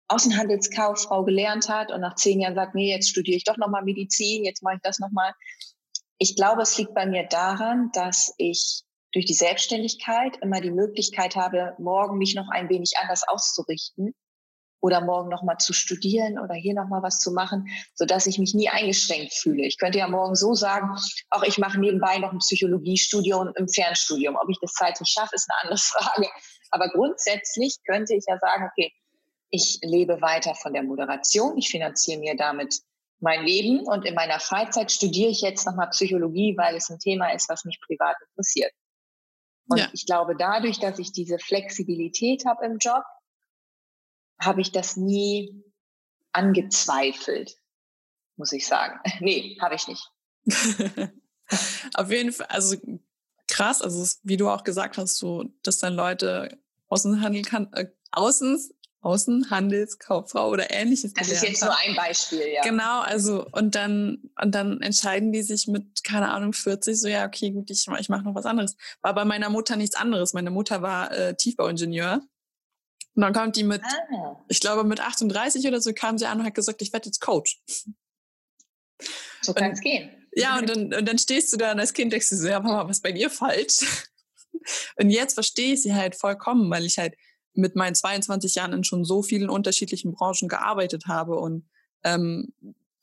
[0.09, 4.45] Außenhandelskauffrau gelernt hat und nach zehn Jahren sagt, nee, jetzt studiere ich doch nochmal Medizin,
[4.45, 5.33] jetzt mache ich das nochmal.
[6.19, 8.84] Ich glaube, es liegt bei mir daran, dass ich
[9.14, 14.12] durch die Selbstständigkeit immer die Möglichkeit habe, morgen mich noch ein wenig anders auszurichten
[14.81, 18.27] oder morgen noch mal zu studieren oder hier noch mal was zu machen, so dass
[18.27, 19.64] ich mich nie eingeschränkt fühle.
[19.64, 20.90] Ich könnte ja morgen so sagen,
[21.31, 24.37] auch ich mache nebenbei noch ein Psychologiestudium im Fernstudium.
[24.37, 26.29] Ob ich das zeitlich schaffe, ist eine andere Frage.
[26.70, 28.92] Aber grundsätzlich könnte ich ja sagen, okay,
[29.48, 32.81] ich lebe weiter von der Moderation, ich finanziere mir damit
[33.20, 37.33] mein Leben und in meiner Freizeit studiere ich jetzt nochmal Psychologie, weil es ein Thema
[37.33, 38.72] ist, was mich privat interessiert.
[39.66, 39.88] Und ja.
[39.92, 43.03] ich glaube, dadurch, dass ich diese Flexibilität habe im Job,
[44.40, 45.64] habe ich das nie
[46.33, 47.57] angezweifelt,
[48.37, 49.00] muss ich sagen.
[49.20, 50.11] nee, habe ich nicht.
[51.94, 52.77] Auf jeden Fall, also
[53.48, 58.74] krass, also wie du auch gesagt hast, so, dass dann Leute Außenhandel kann, äh, Außens,
[59.05, 61.12] Außenhandelskauffrau oder ähnliches.
[61.12, 62.62] Das ist jetzt nur ein Beispiel, ja.
[62.62, 67.27] Genau, also und dann und dann entscheiden die sich mit keine Ahnung 40 so ja
[67.27, 68.77] okay gut ich ich mache noch was anderes.
[69.03, 70.33] War bei meiner Mutter nichts anderes.
[70.33, 72.23] Meine Mutter war äh, Tiefbauingenieur.
[73.17, 74.45] Und dann kommt die mit, ah.
[74.49, 77.21] ich glaube mit 38 oder so kam sie an und hat gesagt, ich werde jetzt
[77.21, 77.61] Coach.
[79.40, 80.11] So kann es gehen.
[80.35, 82.59] Ja, und dann, und dann stehst du da und als Kind denkst du so, ja,
[82.59, 83.79] Mama, was ist bei dir falsch?
[84.97, 87.14] Und jetzt verstehe ich sie halt vollkommen, weil ich halt
[87.55, 91.67] mit meinen 22 Jahren in schon so vielen unterschiedlichen Branchen gearbeitet habe und
[92.03, 92.53] ähm,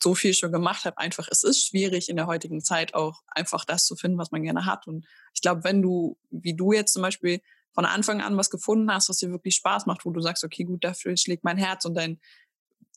[0.02, 0.98] so viel schon gemacht habe.
[0.98, 4.42] Einfach, es ist schwierig in der heutigen Zeit auch einfach das zu finden, was man
[4.42, 4.86] gerne hat.
[4.86, 7.40] Und ich glaube, wenn du, wie du jetzt zum Beispiel
[7.72, 10.64] von Anfang an was gefunden hast, was dir wirklich Spaß macht, wo du sagst, okay,
[10.64, 12.20] gut, dafür schlägt mein Herz und dein,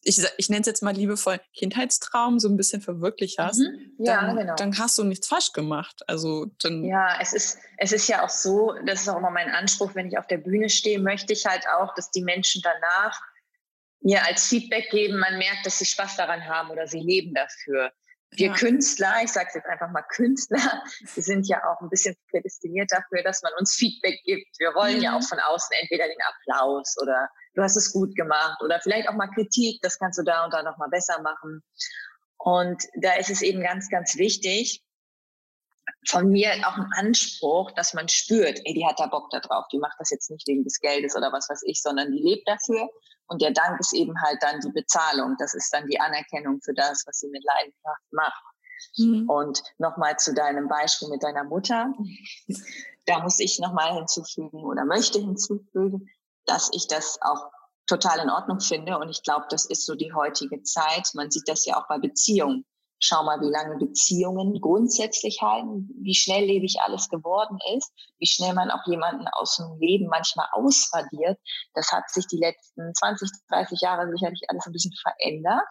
[0.06, 3.96] ich, ich nenne es jetzt mal liebevoll Kindheitstraum so ein bisschen verwirklicht hast, mhm.
[3.98, 4.56] ja, dann, genau.
[4.56, 6.04] dann hast du nichts falsch gemacht.
[6.08, 9.50] Also dann ja, es ist es ist ja auch so, das ist auch immer mein
[9.50, 13.20] Anspruch, wenn ich auf der Bühne stehe, möchte ich halt auch, dass die Menschen danach
[14.02, 17.92] mir als Feedback geben, man merkt, dass sie Spaß daran haben oder sie leben dafür.
[18.30, 18.54] wir ja.
[18.54, 20.84] Künstler, ich sage jetzt einfach mal Künstler,
[21.16, 24.60] wir sind ja auch ein bisschen prädestiniert dafür, dass man uns Feedback gibt.
[24.60, 25.04] Wir wollen mhm.
[25.04, 29.10] ja auch von außen entweder den Applaus oder du hast es gut gemacht oder vielleicht
[29.10, 31.64] auch mal Kritik, das kannst du da und da noch mal besser machen.
[32.38, 34.84] Und da ist es eben ganz, ganz wichtig,
[36.08, 39.66] von mir auch ein Anspruch, dass man spürt, ey, die hat da Bock da drauf,
[39.72, 42.48] die macht das jetzt nicht wegen des Geldes oder was weiß ich, sondern die lebt
[42.48, 42.90] dafür.
[43.28, 45.36] Und der Dank ist eben halt dann die Bezahlung.
[45.40, 48.44] Das ist dann die Anerkennung für das, was sie mit Leidenschaft macht.
[48.98, 49.30] Mhm.
[49.30, 51.94] Und nochmal zu deinem Beispiel mit deiner Mutter.
[53.08, 56.10] Da muss ich nochmal hinzufügen oder möchte hinzufügen,
[56.46, 57.52] dass ich das auch
[57.88, 58.98] total in Ordnung finde.
[58.98, 61.10] Und ich glaube, das ist so die heutige Zeit.
[61.14, 62.66] Man sieht das ja auch bei Beziehungen.
[63.00, 68.72] Schau mal, wie lange Beziehungen grundsätzlich halten, wie schnelllebig alles geworden ist, wie schnell man
[68.72, 71.38] auch jemanden aus dem Leben manchmal ausradiert.
[71.74, 75.68] Das hat sich die letzten 20, 30 Jahre sicherlich alles ein bisschen verändert.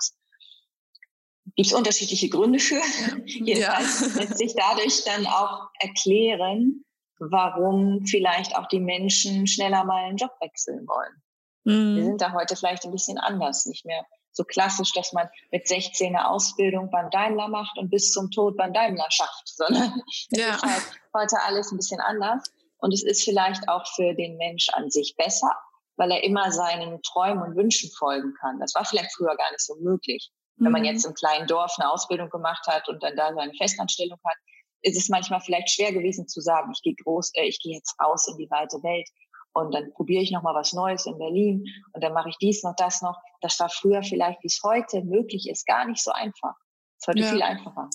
[1.57, 2.81] Gibt es unterschiedliche Gründe für.
[3.25, 4.21] Jedenfalls ja.
[4.21, 6.85] lässt sich dadurch dann auch erklären,
[7.31, 11.23] warum vielleicht auch die Menschen schneller mal einen Job wechseln wollen.
[11.65, 11.97] Mhm.
[11.97, 15.67] Wir sind da heute vielleicht ein bisschen anders, nicht mehr so klassisch, dass man mit
[15.67, 20.27] 16 eine Ausbildung beim Daimler macht und bis zum Tod beim Daimler schafft, sondern es
[20.31, 20.55] ja.
[20.55, 20.83] ist halt
[21.15, 22.45] heute alles ein bisschen anders.
[22.79, 25.51] Und es ist vielleicht auch für den Mensch an sich besser,
[25.97, 28.59] weil er immer seinen Träumen und Wünschen folgen kann.
[28.59, 30.31] Das war vielleicht früher gar nicht so möglich.
[30.57, 30.65] Mhm.
[30.65, 30.89] Wenn man mhm.
[30.89, 34.37] jetzt im kleinen Dorf eine Ausbildung gemacht hat und dann da seine Festanstellung hat,
[34.85, 37.99] ist es manchmal vielleicht schwer gewesen zu sagen, ich gehe groß, äh, ich gehe jetzt
[38.01, 39.09] raus in die weite Welt
[39.55, 42.63] und dann probiere ich noch mal was Neues in Berlin und dann mache ich dies
[42.63, 43.19] noch, das noch.
[43.41, 46.55] Das war früher vielleicht, wie es heute möglich ist, gar nicht so einfach.
[47.01, 47.31] Es heute ja.
[47.31, 47.89] viel einfacher.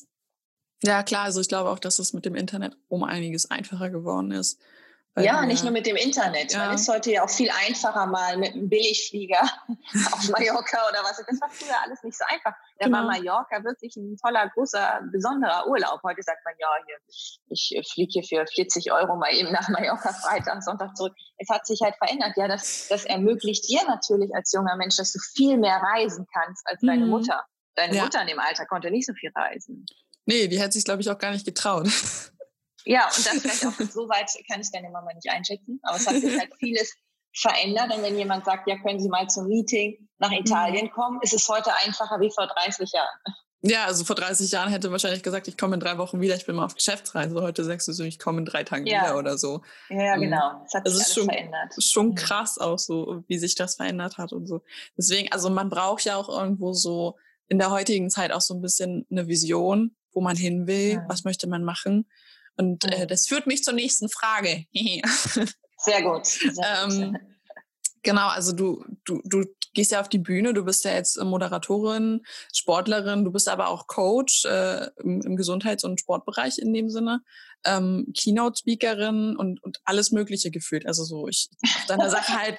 [0.82, 1.24] Ja, klar.
[1.24, 4.62] Also ich glaube auch, dass es mit dem Internet um einiges einfacher geworden ist.
[5.18, 6.54] Ja, nicht nur mit dem Internet.
[6.54, 6.68] Ja.
[6.68, 9.42] Man ist heute ja auch viel einfacher mal mit einem Billigflieger
[10.12, 11.18] auf Mallorca oder was.
[11.18, 12.54] Das war früher alles nicht so einfach.
[12.78, 13.00] Da genau.
[13.00, 16.00] war Mallorca wirklich ein toller, großer, besonderer Urlaub.
[16.04, 16.96] Heute sagt man, ja, hier,
[17.50, 21.14] ich äh, fliege hier für 40 Euro mal eben nach Mallorca Freitag, Sonntag zurück.
[21.38, 22.34] Es hat sich halt verändert.
[22.38, 26.66] Ja, das, das ermöglicht dir natürlich als junger Mensch, dass du viel mehr reisen kannst
[26.66, 27.12] als deine mhm.
[27.12, 27.44] Mutter.
[27.76, 28.04] Deine ja.
[28.04, 29.86] Mutter in dem Alter konnte nicht so viel reisen.
[30.26, 31.88] Nee, die hätte sich, glaube ich, auch gar nicht getraut.
[32.90, 35.80] Ja, und das vielleicht auch so weit kann ich deine Mama nicht einschätzen.
[35.84, 36.92] Aber es hat sich halt vieles
[37.36, 37.96] verändert.
[37.96, 40.92] Und wenn jemand sagt, ja, können Sie mal zum Meeting nach Italien mhm.
[40.92, 43.20] kommen, ist es heute einfacher wie vor 30 Jahren.
[43.62, 46.48] Ja, also vor 30 Jahren hätte wahrscheinlich gesagt, ich komme in drei Wochen wieder, ich
[46.48, 47.36] bin mal auf Geschäftsreise.
[47.36, 49.04] Heute sagst du so, ich komme in drei Tagen ja.
[49.04, 49.62] wieder oder so.
[49.90, 50.62] Ja, ähm, genau.
[50.64, 51.76] Das hat sich alles schon, verändert.
[51.78, 54.62] Schon krass auch so, wie sich das verändert hat und so.
[54.98, 57.18] Deswegen, also man braucht ja auch irgendwo so
[57.50, 61.06] in der heutigen Zeit auch so ein bisschen eine Vision, wo man hin will, ja.
[61.08, 62.10] was möchte man machen.
[62.60, 64.66] Und äh, das führt mich zur nächsten Frage.
[65.78, 66.26] Sehr gut.
[66.26, 67.18] Sehr ähm,
[68.04, 72.22] genau, also du, du, du gehst ja auf die Bühne, du bist ja jetzt Moderatorin,
[72.54, 77.22] Sportlerin, du bist aber auch Coach äh, im, im, Gesundheits- und Sportbereich in dem Sinne,
[77.64, 80.86] ähm, Keynote-Speakerin und, und alles Mögliche gefühlt.
[80.86, 82.58] Also so, ich habe deine Sache halt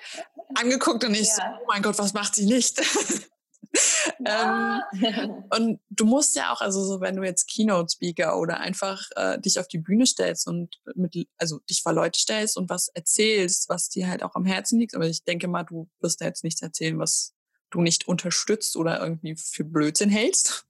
[0.54, 1.34] angeguckt und ich ja.
[1.34, 2.80] so, oh mein Gott, was macht sie nicht?
[4.24, 9.38] ähm, und du musst ja auch, also so, wenn du jetzt Keynote-Speaker oder einfach äh,
[9.38, 13.68] dich auf die Bühne stellst und mit, also dich vor Leute stellst und was erzählst,
[13.68, 14.94] was dir halt auch am Herzen liegt.
[14.94, 17.34] Aber ich denke mal, du wirst da jetzt nichts erzählen, was
[17.70, 20.66] du nicht unterstützt oder irgendwie für Blödsinn hältst.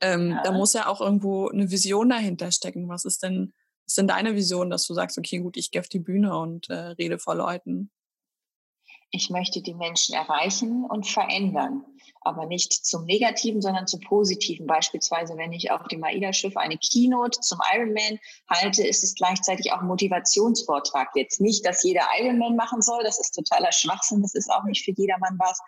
[0.00, 0.42] Ähm, ja.
[0.42, 2.88] Da muss ja auch irgendwo eine Vision dahinter stecken.
[2.88, 3.52] Was ist denn,
[3.84, 6.38] was ist denn deine Vision, dass du sagst, okay, gut, ich gehe auf die Bühne
[6.38, 7.90] und äh, rede vor Leuten?
[9.10, 11.84] Ich möchte die Menschen erreichen und verändern
[12.28, 14.66] aber nicht zum Negativen, sondern zum Positiven.
[14.66, 18.18] Beispielsweise, wenn ich auf dem AIDA-Schiff eine Keynote zum Ironman
[18.48, 21.08] halte, ist es gleichzeitig auch Motivationsvortrag.
[21.14, 24.84] Jetzt nicht, dass jeder Ironman machen soll, das ist totaler Schwachsinn, das ist auch nicht
[24.84, 25.58] für jedermann was.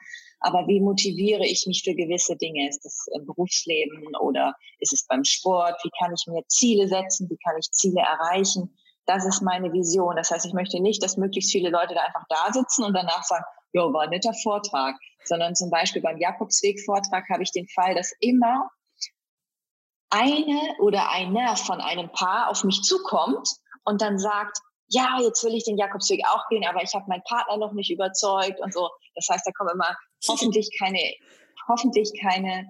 [0.41, 2.69] Aber wie motiviere ich mich für gewisse Dinge?
[2.69, 5.77] Ist das im Berufsleben oder ist es beim Sport?
[5.83, 7.29] Wie kann ich mir Ziele setzen?
[7.29, 8.75] Wie kann ich Ziele erreichen?
[9.07, 10.17] Das ist meine Vision.
[10.17, 13.25] Das heißt, ich möchte nicht, dass möglichst viele Leute da einfach da sitzen und danach
[13.25, 17.95] sagen, jo, war ein netter Vortrag, sondern zum Beispiel beim Jakobsweg-Vortrag habe ich den Fall,
[17.95, 18.71] dass immer
[20.11, 23.49] eine oder einer von einem Paar auf mich zukommt
[23.85, 24.59] und dann sagt,
[24.89, 27.91] ja, jetzt will ich den Jakobsweg auch gehen, aber ich habe meinen Partner noch nicht
[27.91, 28.91] überzeugt und so.
[29.15, 29.97] Das heißt, da kommen immer
[30.29, 31.01] hoffentlich keine,
[31.69, 32.67] hoffentlich keine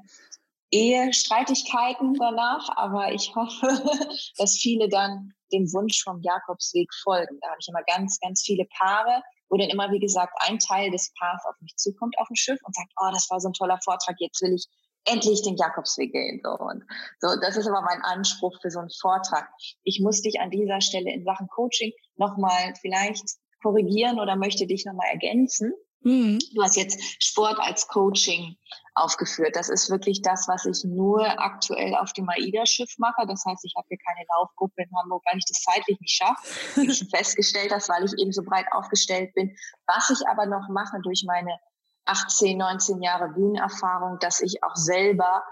[0.71, 3.83] Ehestreitigkeiten danach, aber ich hoffe,
[4.37, 7.39] dass viele dann dem Wunsch vom Jakobsweg folgen.
[7.41, 10.91] Da habe ich immer ganz, ganz viele Paare, wo dann immer, wie gesagt, ein Teil
[10.91, 13.55] des Paars auf mich zukommt auf dem Schiff und sagt, oh, das war so ein
[13.55, 14.67] toller Vortrag, jetzt will ich
[15.05, 16.41] endlich den Jakobsweg gehen.
[16.43, 16.85] So, und
[17.21, 19.49] so, das ist aber mein Anspruch für so einen Vortrag.
[19.83, 23.25] Ich muss dich an dieser Stelle in Sachen Coaching nochmal vielleicht
[23.63, 25.73] korrigieren oder möchte dich nochmal ergänzen.
[26.03, 26.39] Mhm.
[26.55, 28.57] Du hast jetzt Sport als Coaching
[28.95, 29.57] aufgeführt.
[29.57, 33.27] Das ist wirklich das, was ich nur aktuell auf dem AIDA-Schiff mache.
[33.27, 36.83] Das heißt, ich habe hier keine Laufgruppe in Hamburg, weil ich das zeitlich nicht schaffe.
[36.83, 39.55] Ich festgestellt habe, weil ich eben so breit aufgestellt bin.
[39.87, 41.59] Was ich aber noch mache durch meine
[42.07, 45.43] 18, 19 Jahre Bühnenerfahrung, dass ich auch selber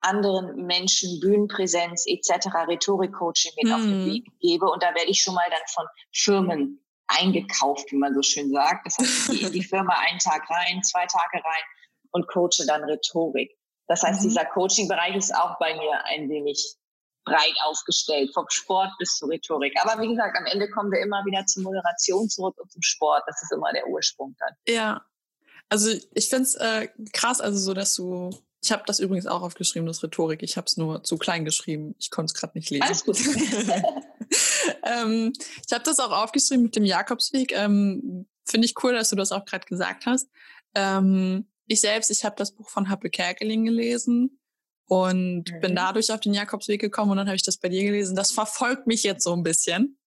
[0.00, 3.74] anderen Menschen Bühnenpräsenz etc., Rhetorik-Coaching mit mm.
[3.74, 4.06] auf den mhm.
[4.06, 4.66] Weg gebe.
[4.66, 8.86] Und da werde ich schon mal dann von Firmen eingekauft, wie man so schön sagt.
[8.86, 11.62] Das heißt, ich gehe in die Firma einen Tag rein, zwei Tage rein
[12.12, 13.56] und coache dann Rhetorik.
[13.86, 14.28] Das heißt, mhm.
[14.28, 16.76] dieser Coaching-Bereich ist auch bei mir ein wenig
[17.24, 19.74] breit aufgestellt, vom Sport bis zur Rhetorik.
[19.82, 23.24] Aber wie gesagt, am Ende kommen wir immer wieder zur Moderation zurück und zum Sport.
[23.26, 24.54] Das ist immer der Ursprung dann.
[24.66, 25.04] Ja,
[25.68, 29.42] also ich finde es äh, krass, also so, dass du ich habe das übrigens auch
[29.42, 30.42] aufgeschrieben, das Rhetorik.
[30.42, 31.94] Ich habe es nur zu klein geschrieben.
[31.98, 32.82] Ich konnte es gerade nicht lesen.
[32.82, 33.16] Alles gut.
[34.84, 35.32] ähm,
[35.66, 37.52] ich habe das auch aufgeschrieben mit dem Jakobsweg.
[37.52, 40.28] Ähm, Finde ich cool, dass du das auch gerade gesagt hast.
[40.74, 44.40] Ähm, ich selbst, ich habe das Buch von Happe Kerkeling gelesen
[44.86, 45.60] und mhm.
[45.60, 48.16] bin dadurch auf den Jakobsweg gekommen und dann habe ich das bei dir gelesen.
[48.16, 49.98] Das verfolgt mich jetzt so ein bisschen.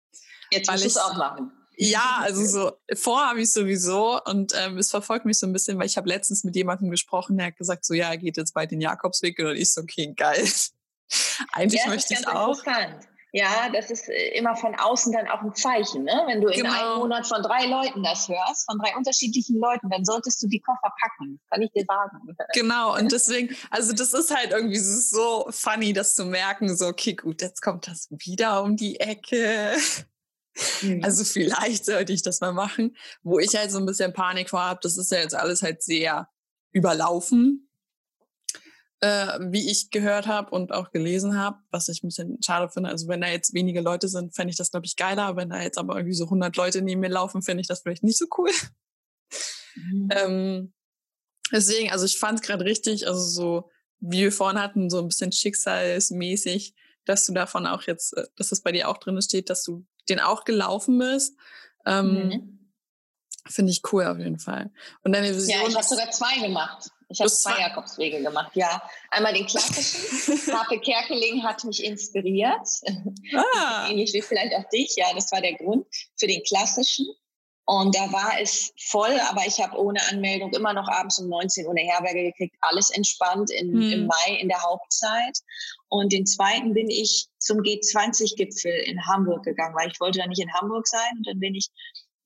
[0.51, 1.53] Jetzt du es auch machen.
[1.77, 5.79] Ja, also so vor habe ich sowieso und ähm, es verfolgt mich so ein bisschen,
[5.79, 8.55] weil ich habe letztens mit jemandem gesprochen, der hat gesagt, so ja, er geht jetzt
[8.55, 10.45] bald den Jakobsweg und ich so, okay, geil.
[11.53, 12.59] Eigentlich ja, möchte ich auch.
[12.59, 13.10] Interessant.
[13.33, 16.05] Ja, das ist äh, immer von außen dann auch ein Zeichen.
[16.05, 16.25] Ne?
[16.27, 16.73] Wenn du in genau.
[16.73, 20.61] einem Monat von drei Leuten das hörst, von drei unterschiedlichen Leuten, dann solltest du die
[20.61, 21.41] Koffer packen.
[21.51, 22.19] Kann ich dir sagen.
[22.53, 27.15] Genau, und deswegen, also das ist halt irgendwie so funny, das zu merken, so, okay,
[27.15, 29.77] gut, jetzt kommt das wieder um die Ecke.
[30.83, 31.05] Mhm.
[31.05, 32.97] Also vielleicht sollte ich das mal machen.
[33.23, 35.83] Wo ich halt so ein bisschen Panik vor habe, das ist ja jetzt alles halt
[35.83, 36.29] sehr
[36.73, 37.70] überlaufen,
[39.01, 42.91] äh, wie ich gehört habe und auch gelesen habe, was ich ein bisschen schade finde.
[42.91, 45.37] Also wenn da jetzt wenige Leute sind, fände ich das, glaube ich, geiler.
[45.37, 48.03] Wenn da jetzt aber irgendwie so 100 Leute neben mir laufen, finde ich das vielleicht
[48.03, 48.51] nicht so cool.
[49.75, 50.09] Mhm.
[50.13, 50.73] Ähm,
[51.53, 55.07] deswegen, also ich fand es gerade richtig, also so, wie wir vorhin hatten, so ein
[55.07, 59.49] bisschen schicksalsmäßig, dass du davon auch jetzt, äh, dass das bei dir auch drin steht,
[59.49, 61.37] dass du den auch gelaufen bist.
[61.87, 62.71] Ähm, mhm.
[63.47, 64.71] Finde ich cool auf jeden Fall.
[65.03, 65.61] Und deine Vision.
[65.61, 66.91] Ja, ich habe sogar zwei gemacht.
[67.11, 68.81] Ich habe zwei Jakobswege gemacht, ja.
[69.11, 70.55] Einmal den klassischen.
[70.55, 72.69] Harpe Kerkeling hat mich inspiriert.
[73.35, 73.87] Ah.
[73.91, 74.95] Ähnlich wie vielleicht auch dich.
[74.97, 77.07] Ja, das war der Grund für den klassischen.
[77.65, 81.67] Und da war es voll, aber ich habe ohne Anmeldung immer noch abends um 19
[81.67, 82.57] Uhr eine Herberge gekriegt.
[82.61, 83.93] Alles entspannt in, hm.
[83.93, 85.39] im Mai in der Hauptzeit.
[85.89, 90.41] Und den zweiten bin ich zum G20-Gipfel in Hamburg gegangen, weil ich wollte da nicht
[90.41, 91.11] in Hamburg sein.
[91.17, 91.69] Und dann bin ich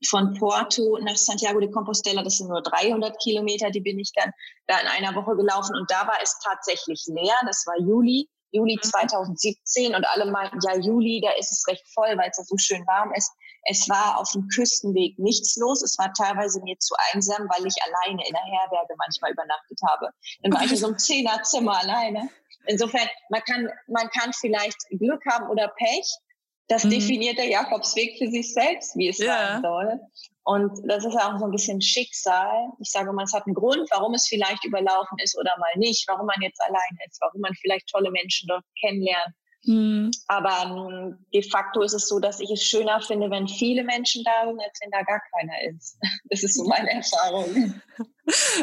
[0.06, 4.30] von Porto nach Santiago de Compostela, das sind nur 300 Kilometer, die bin ich dann
[4.66, 5.74] da in einer Woche gelaufen.
[5.76, 7.36] Und da war es tatsächlich leer.
[7.46, 8.28] Das war Juli.
[8.54, 9.96] Juli 2017 mhm.
[9.96, 12.86] und alle meinten, ja, Juli, da ist es recht voll, weil es da so schön
[12.86, 13.30] warm ist.
[13.66, 15.82] Es war auf dem Küstenweg nichts los.
[15.82, 20.10] Es war teilweise mir zu einsam, weil ich alleine in der Herberge manchmal übernachtet habe.
[20.42, 22.28] Dann war ich in so einem Zehnerzimmer alleine.
[22.66, 26.06] Insofern, man kann, man kann vielleicht Glück haben oder Pech.
[26.68, 26.90] Das mhm.
[26.90, 29.60] definiert der Jakobsweg für sich selbst, wie es ja.
[29.60, 30.00] sein soll.
[30.44, 32.68] Und das ist ja auch so ein bisschen Schicksal.
[32.78, 36.06] Ich sage mal, es hat einen Grund, warum es vielleicht überlaufen ist oder mal nicht,
[36.08, 39.34] warum man jetzt allein ist, warum man vielleicht tolle Menschen dort kennenlernt.
[39.66, 40.10] Mhm.
[40.26, 44.22] Aber ähm, de facto ist es so, dass ich es schöner finde, wenn viele Menschen
[44.24, 45.98] da sind, als wenn da gar keiner ist.
[46.30, 47.74] Das ist so meine Erfahrung.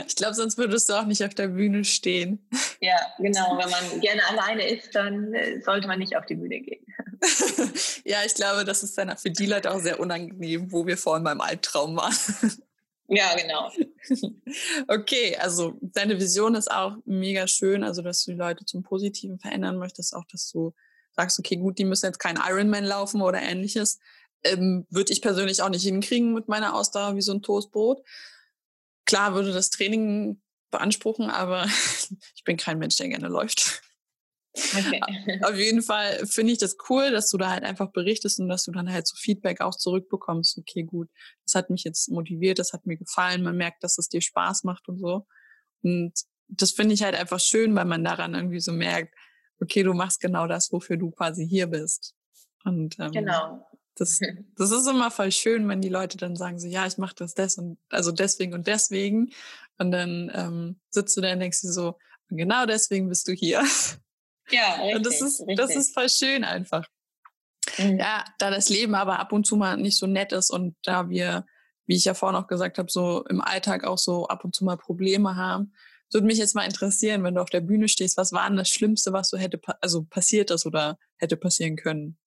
[0.07, 2.47] Ich glaube, sonst würdest du auch nicht auf der Bühne stehen.
[2.81, 3.59] Ja, genau.
[3.59, 6.83] Wenn man gerne alleine ist, dann äh, sollte man nicht auf die Bühne gehen.
[8.03, 11.23] ja, ich glaube, das ist dann für die Leute auch sehr unangenehm, wo wir vorhin
[11.23, 12.15] beim Albtraum waren.
[13.07, 13.69] Ja, genau.
[14.87, 19.37] Okay, also deine Vision ist auch mega schön, also dass du die Leute zum Positiven
[19.37, 20.73] verändern möchtest, auch dass du
[21.15, 24.00] sagst, okay, gut, die müssen jetzt kein Ironman laufen oder ähnliches.
[24.43, 28.02] Ähm, würde ich persönlich auch nicht hinkriegen mit meiner Ausdauer wie so ein Toastbrot.
[29.06, 31.65] Klar würde das Training beanspruchen, aber
[32.36, 33.82] ich bin kein Mensch, der gerne läuft.
[34.54, 35.00] Okay.
[35.43, 38.65] Auf jeden Fall finde ich das cool, dass du da halt einfach berichtest und dass
[38.65, 40.58] du dann halt so Feedback auch zurückbekommst.
[40.58, 41.10] Okay, gut,
[41.45, 44.63] das hat mich jetzt motiviert, das hat mir gefallen, man merkt, dass es dir Spaß
[44.63, 45.26] macht und so.
[45.84, 46.13] Und
[46.50, 49.15] das finde ich halt einfach schön, weil man daran irgendwie so merkt,
[49.62, 52.15] okay, du machst genau das, wofür du quasi hier bist.
[52.63, 53.67] Und ähm, genau.
[53.95, 54.19] Das,
[54.58, 57.34] das ist immer voll schön, wenn die Leute dann sagen so, ja, ich mache das
[57.34, 59.32] des und also deswegen und deswegen.
[59.78, 61.97] Und dann ähm, sitzt du da und denkst dir so,
[62.30, 63.63] genau deswegen bist du hier.
[64.50, 65.58] Ja, richtig, und das ist, richtig.
[65.58, 66.88] das ist voll schön einfach.
[67.78, 68.00] Mhm.
[68.00, 71.10] Ja, da das Leben aber ab und zu mal nicht so nett ist und da
[71.10, 71.45] wir,
[71.86, 74.65] wie ich ja vorhin auch gesagt habe, so im Alltag auch so ab und zu
[74.65, 75.74] mal Probleme haben,
[76.13, 78.69] würde mich jetzt mal interessieren, wenn du auf der Bühne stehst, was war denn das
[78.69, 82.17] Schlimmste, was so hätte, also passiert ist oder hätte passieren können?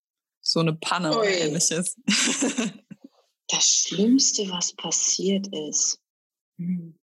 [0.40, 1.18] So eine Panne Ui.
[1.18, 1.96] oder ähnliches.
[3.48, 6.00] das Schlimmste, was passiert ist.
[6.58, 6.98] Hm.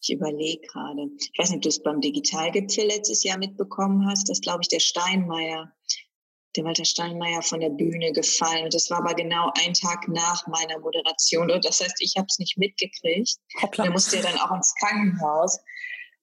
[0.00, 1.08] Ich überlege gerade.
[1.18, 4.28] Ich weiß nicht, ob du es beim Digitalgipfel letztes Jahr mitbekommen hast.
[4.28, 5.72] Das glaube ich der Steinmeier,
[6.56, 8.64] der Walter Steinmeier von der Bühne gefallen.
[8.64, 11.50] Und das war aber genau ein Tag nach meiner Moderation.
[11.50, 13.36] Und das heißt, ich habe es nicht mitgekriegt.
[13.62, 13.84] Hoppla.
[13.84, 15.58] Der musste ja dann auch ins Krankenhaus.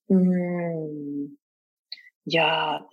[0.07, 1.37] Hm.
[2.25, 2.87] Ja,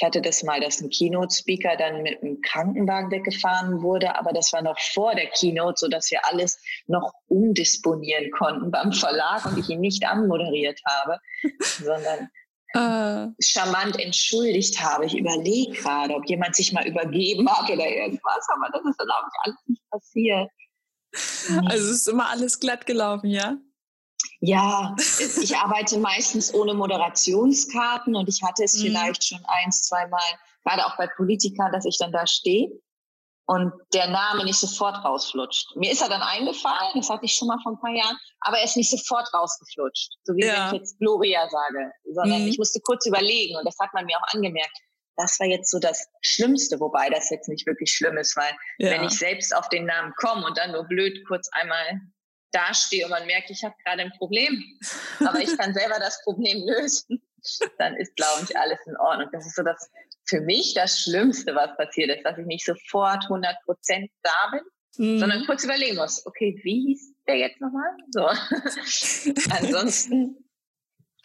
[0.00, 4.50] ich hatte das mal, dass ein Keynote-Speaker dann mit einem Krankenwagen weggefahren wurde, aber das
[4.52, 9.58] war noch vor der Keynote, so dass wir alles noch umdisponieren konnten beim Verlag und
[9.58, 11.18] ich ihn nicht anmoderiert habe,
[11.60, 12.30] sondern
[12.74, 13.34] uh.
[13.42, 15.04] charmant entschuldigt habe.
[15.04, 19.10] Ich überlege gerade, ob jemand sich mal übergeben hat oder irgendwas, aber das ist dann
[19.10, 20.50] auch alles nicht passiert.
[21.66, 23.58] Also es ist immer alles glatt gelaufen, ja?
[24.40, 24.96] Ja,
[25.42, 28.86] ich arbeite meistens ohne Moderationskarten und ich hatte es mhm.
[28.86, 30.20] vielleicht schon eins, zweimal,
[30.64, 32.70] gerade auch bei Politikern, dass ich dann da stehe
[33.50, 35.74] und der Name nicht sofort rausflutscht.
[35.74, 38.58] Mir ist er dann eingefallen, das hatte ich schon mal vor ein paar Jahren, aber
[38.58, 40.54] er ist nicht sofort rausgeflutscht, so wie ja.
[40.54, 42.48] wenn ich jetzt Gloria sage, sondern mhm.
[42.48, 44.78] ich musste kurz überlegen und das hat man mir auch angemerkt.
[45.16, 48.92] Das war jetzt so das Schlimmste, wobei das jetzt nicht wirklich schlimm ist, weil ja.
[48.92, 52.00] wenn ich selbst auf den Namen komme und dann nur blöd kurz einmal
[52.52, 54.78] dastehe und man merkt, ich habe gerade ein Problem,
[55.20, 57.22] aber ich kann selber das Problem lösen,
[57.78, 59.28] dann ist, glaube ich, alles in Ordnung.
[59.32, 59.90] Das ist so das
[60.24, 65.06] für mich das Schlimmste, was passiert ist, dass ich nicht sofort 100 Prozent da bin,
[65.06, 65.18] mhm.
[65.18, 67.90] sondern kurz überlegen muss, okay, wie hieß der jetzt nochmal?
[68.10, 68.26] So.
[69.50, 70.36] Ansonsten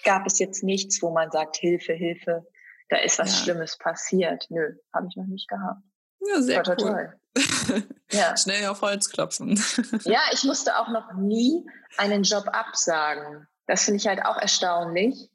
[0.04, 2.48] gab es jetzt nichts, wo man sagt, Hilfe, Hilfe,
[2.90, 3.44] da ist was ja.
[3.44, 4.46] Schlimmes passiert.
[4.50, 5.82] Nö, habe ich noch nicht gehabt.
[6.28, 6.88] Ja, sehr toll, cool.
[6.88, 7.16] Toll.
[8.12, 8.36] ja.
[8.38, 9.62] Schnell auf Holz klopfen.
[10.04, 11.66] ja, ich musste auch noch nie
[11.98, 13.48] einen Job absagen.
[13.68, 15.30] Das finde ich halt auch erstaunlich,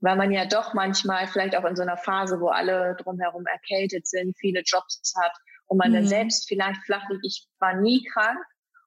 [0.00, 4.06] weil man ja doch manchmal vielleicht auch in so einer Phase, wo alle drumherum erkältet
[4.06, 5.32] sind, viele Jobs hat
[5.66, 5.94] und man mhm.
[5.94, 7.26] dann selbst vielleicht flach liegt.
[7.26, 8.38] Ich war nie krank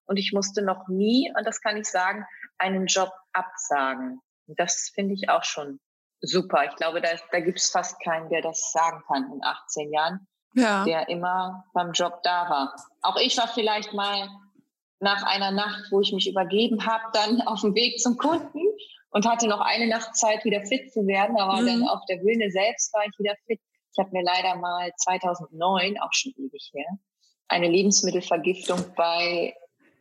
[0.05, 2.25] und ich musste noch nie, und das kann ich sagen,
[2.57, 4.21] einen Job absagen.
[4.47, 5.79] das finde ich auch schon
[6.21, 6.65] super.
[6.65, 10.27] Ich glaube, da, da gibt es fast keinen, der das sagen kann in 18 Jahren
[10.55, 10.83] ja.
[10.83, 12.75] der immer beim Job da war.
[13.01, 14.29] Auch ich war vielleicht mal
[14.99, 18.61] nach einer Nacht, wo ich mich übergeben habe, dann auf dem Weg zum Kunden
[19.11, 21.37] und hatte noch eine Nacht Zeit, wieder fit zu werden.
[21.37, 21.65] Aber mhm.
[21.65, 23.59] dann auf der Bühne selbst war ich wieder fit.
[23.91, 26.97] Ich habe mir leider mal 2009, auch schon ewig her,
[27.47, 29.53] eine Lebensmittelvergiftung bei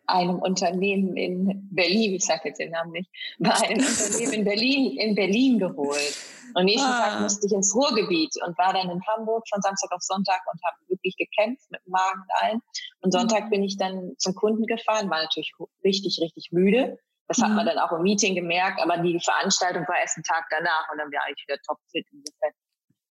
[0.07, 4.99] einem Unternehmen in Berlin, ich sage jetzt den Namen nicht, bei einem Unternehmen in Berlin,
[4.99, 6.17] in Berlin geholt.
[6.55, 7.11] Und nächsten ah.
[7.11, 10.61] Tag musste ich ins Ruhrgebiet und war dann in Hamburg von Samstag auf Sonntag und
[10.65, 12.63] habe wirklich gekämpft mit dem Magen und allem.
[13.01, 13.51] Und Sonntag mhm.
[13.51, 15.53] bin ich dann zum Kunden gefahren, war natürlich
[15.85, 16.99] richtig, richtig müde.
[17.27, 17.71] Das hat man mhm.
[17.71, 21.09] dann auch im Meeting gemerkt, aber die Veranstaltung war erst einen Tag danach und dann
[21.09, 22.07] war ich wieder topfit.
[22.13, 22.53] Insofern.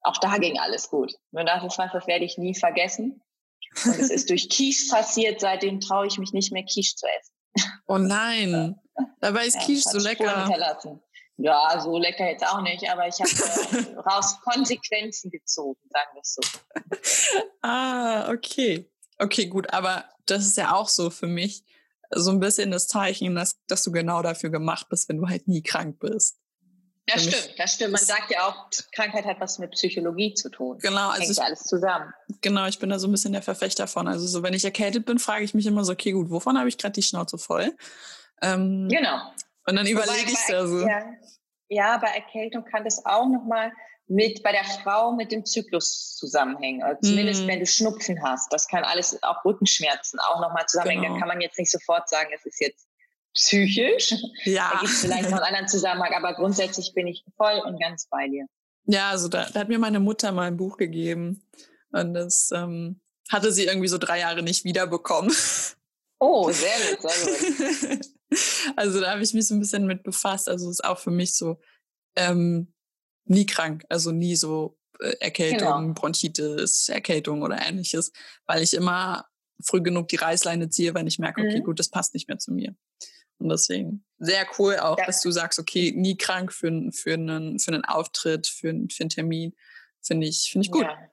[0.04, 1.14] Auch da ging alles gut.
[1.32, 3.22] Und das ist was, das werde ich nie vergessen.
[3.86, 7.72] Und es ist durch Quiche passiert, seitdem traue ich mich nicht mehr Quiche zu essen.
[7.88, 8.76] Oh nein,
[9.22, 10.50] dabei ist ja, Quiche so lecker.
[11.44, 16.22] Ja, so lecker jetzt auch nicht, aber ich habe äh, raus Konsequenzen gezogen, sagen wir
[16.22, 17.40] es so.
[17.62, 18.90] ah, okay.
[19.18, 21.64] Okay, gut, aber das ist ja auch so für mich
[22.12, 25.48] so ein bisschen das Zeichen, dass, dass du genau dafür gemacht bist, wenn du halt
[25.48, 26.38] nie krank bist.
[27.08, 27.94] Das stimmt, das stimmt.
[27.94, 30.78] Man sagt ja auch, Krankheit hat was mit Psychologie zu tun.
[30.80, 32.14] Genau, also Hängt ich, alles zusammen.
[32.42, 34.08] Genau, ich bin da so ein bisschen der Verfechter von.
[34.08, 36.70] Also so, wenn ich erkältet bin, frage ich mich immer so, okay, gut, wovon habe
[36.70, 37.76] ich gerade die Schnauze voll?
[38.42, 39.32] Ähm, genau.
[39.68, 40.88] Und dann überlege ich da so.
[40.88, 41.04] Ja,
[41.70, 43.72] ja, bei Erkältung kann das auch nochmal
[44.08, 46.84] mit bei der Frau mit dem Zyklus zusammenhängen.
[46.84, 47.48] Also zumindest mm.
[47.48, 48.52] wenn du Schnupfen hast.
[48.52, 51.04] Das kann alles, auch Rückenschmerzen auch nochmal zusammenhängen.
[51.04, 51.14] Genau.
[51.16, 52.88] Da kann man jetzt nicht sofort sagen, es ist jetzt
[53.34, 54.14] psychisch.
[54.44, 54.72] Ja.
[54.74, 58.08] Da gibt es vielleicht noch einen anderen Zusammenhang, aber grundsätzlich bin ich voll und ganz
[58.08, 58.48] bei dir.
[58.86, 61.48] Ja, also da, da hat mir meine Mutter mal ein Buch gegeben
[61.92, 63.00] und das ähm,
[63.32, 65.34] hatte sie irgendwie so drei Jahre nicht wiederbekommen.
[66.20, 68.06] Oh, sehr gut, sehr gut.
[68.76, 70.50] also da habe ich mich so ein bisschen mit befasst.
[70.50, 71.60] Also es ist auch für mich so
[72.16, 72.74] ähm,
[73.26, 75.94] nie krank, also nie so äh, Erkältung, genau.
[75.94, 78.12] Bronchitis, Erkältung oder ähnliches,
[78.46, 79.26] weil ich immer
[79.64, 81.64] früh genug die Reißleine ziehe, wenn ich merke, okay, mhm.
[81.64, 82.76] gut, das passt nicht mehr zu mir.
[83.38, 85.06] Und deswegen sehr cool auch, ja.
[85.06, 89.10] dass du sagst, okay, nie krank für, für, einen, für einen Auftritt, für, für einen
[89.10, 89.56] Termin.
[90.02, 90.84] Finde ich, finde ich gut.
[90.84, 91.11] Ja.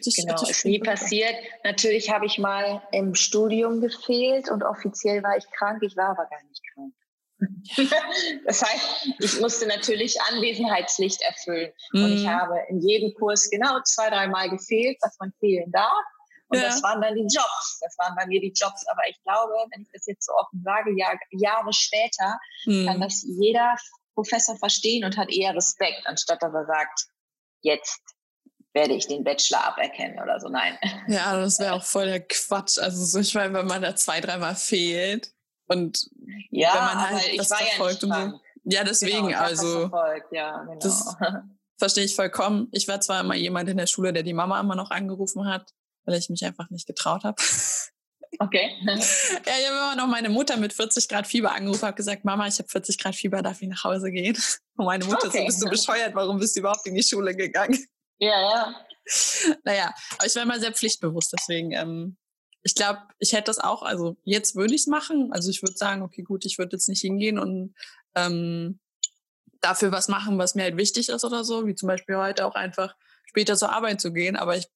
[0.00, 1.34] Sich, genau, ist nie passiert.
[1.64, 5.82] Natürlich habe ich mal im Studium gefehlt und offiziell war ich krank.
[5.82, 6.94] Ich war aber gar nicht krank.
[8.46, 11.72] das heißt, ich musste natürlich Anwesenheitspflicht erfüllen.
[11.92, 12.04] Mhm.
[12.04, 12.30] Und ich mhm.
[12.30, 16.04] habe in jedem Kurs genau zwei, dreimal gefehlt, was man fehlen darf.
[16.48, 16.64] Und ja.
[16.64, 17.78] das waren dann die Jobs.
[17.80, 18.84] Das waren bei mir die Jobs.
[18.88, 22.86] Aber ich glaube, wenn ich das jetzt so offen sage, Jahr, Jahre später, mhm.
[22.86, 23.76] kann das jeder
[24.14, 27.06] Professor verstehen und hat eher Respekt, anstatt dass er sagt,
[27.62, 28.00] jetzt
[28.72, 30.48] werde ich den Bachelor aberkennen oder so.
[30.48, 30.78] Nein.
[31.08, 32.78] Ja, das wäre auch voll der Quatsch.
[32.78, 35.32] Also so, ich meine, wenn man da zwei, dreimal fehlt
[35.66, 36.08] Und
[36.50, 38.40] ja, wenn man halt das verfolgt ja und so.
[38.64, 39.90] Ja, deswegen, genau, also.
[40.30, 40.78] Ja, genau.
[40.80, 41.16] Das
[41.78, 42.68] verstehe ich vollkommen.
[42.72, 45.72] Ich war zwar immer jemand in der Schule, der die Mama immer noch angerufen hat,
[46.04, 47.42] weil ich mich einfach nicht getraut habe.
[48.38, 48.70] Okay.
[48.86, 52.46] ja, ich habe immer noch meine Mutter mit 40 Grad Fieber angerufen, habe gesagt, Mama,
[52.46, 54.38] ich habe 40 Grad Fieber, darf ich nach Hause gehen?
[54.76, 55.40] Und meine Mutter okay.
[55.40, 57.84] so, bist du bescheuert, warum bist du überhaupt in die Schule gegangen?
[58.20, 58.86] Ja, ja.
[59.64, 62.16] Naja, aber ich war immer sehr pflichtbewusst, deswegen, ähm,
[62.62, 65.32] ich glaube, ich hätte das auch, also jetzt würde ich es machen.
[65.32, 67.74] Also ich würde sagen, okay, gut, ich würde jetzt nicht hingehen und
[68.14, 68.78] ähm,
[69.60, 72.54] dafür was machen, was mir halt wichtig ist oder so, wie zum Beispiel heute auch
[72.54, 72.94] einfach
[73.24, 74.68] später zur Arbeit zu gehen, aber ich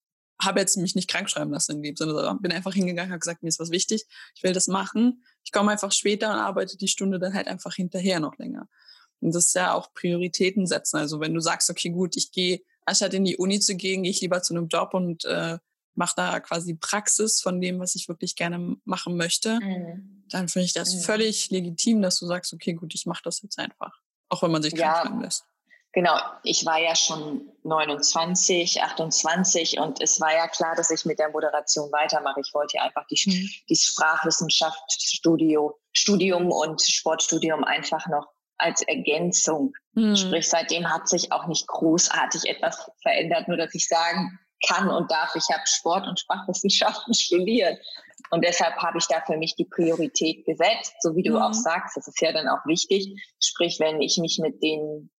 [0.43, 3.21] habe jetzt mich nicht krank schreiben lassen in dem Sinne, sondern bin einfach hingegangen, habe
[3.21, 5.25] gesagt, mir ist was wichtig, ich will das machen.
[5.45, 8.69] Ich komme einfach später und arbeite die Stunde dann halt einfach hinterher noch länger.
[9.21, 10.97] Und das ist ja auch Prioritäten setzen.
[10.97, 14.11] Also wenn du sagst, okay, gut, ich gehe, anstatt in die Uni zu gehen, gehe
[14.11, 15.59] ich lieber zu einem Job und äh,
[15.95, 20.25] mache da quasi Praxis von dem, was ich wirklich gerne machen möchte, mhm.
[20.31, 21.01] dann finde ich das mhm.
[21.01, 23.93] völlig legitim, dass du sagst, okay, gut, ich mache das jetzt einfach.
[24.29, 25.45] Auch wenn man sich krank schreiben lässt.
[25.93, 31.21] Genau, ich war ja schon 29, 28 und es war ja klar, dass ich mit
[31.21, 32.41] der Moderation weitermache.
[32.41, 33.49] Ich wollte ja einfach die, mhm.
[33.69, 38.27] die Sprachwissenschaftsstudium Studium und Sportstudium einfach noch
[38.59, 39.75] als Ergänzung.
[39.93, 40.17] Mhm.
[40.17, 44.39] Sprich, seitdem hat sich auch nicht großartig etwas verändert, nur dass ich sagen
[44.69, 47.79] kann und darf, ich habe Sport und Sprachwissenschaften studiert.
[48.31, 51.43] Und deshalb habe ich da für mich die Priorität gesetzt, so wie du mhm.
[51.43, 51.97] auch sagst.
[51.97, 53.15] Das ist ja dann auch wichtig.
[53.43, 55.11] Sprich, wenn ich mich mit den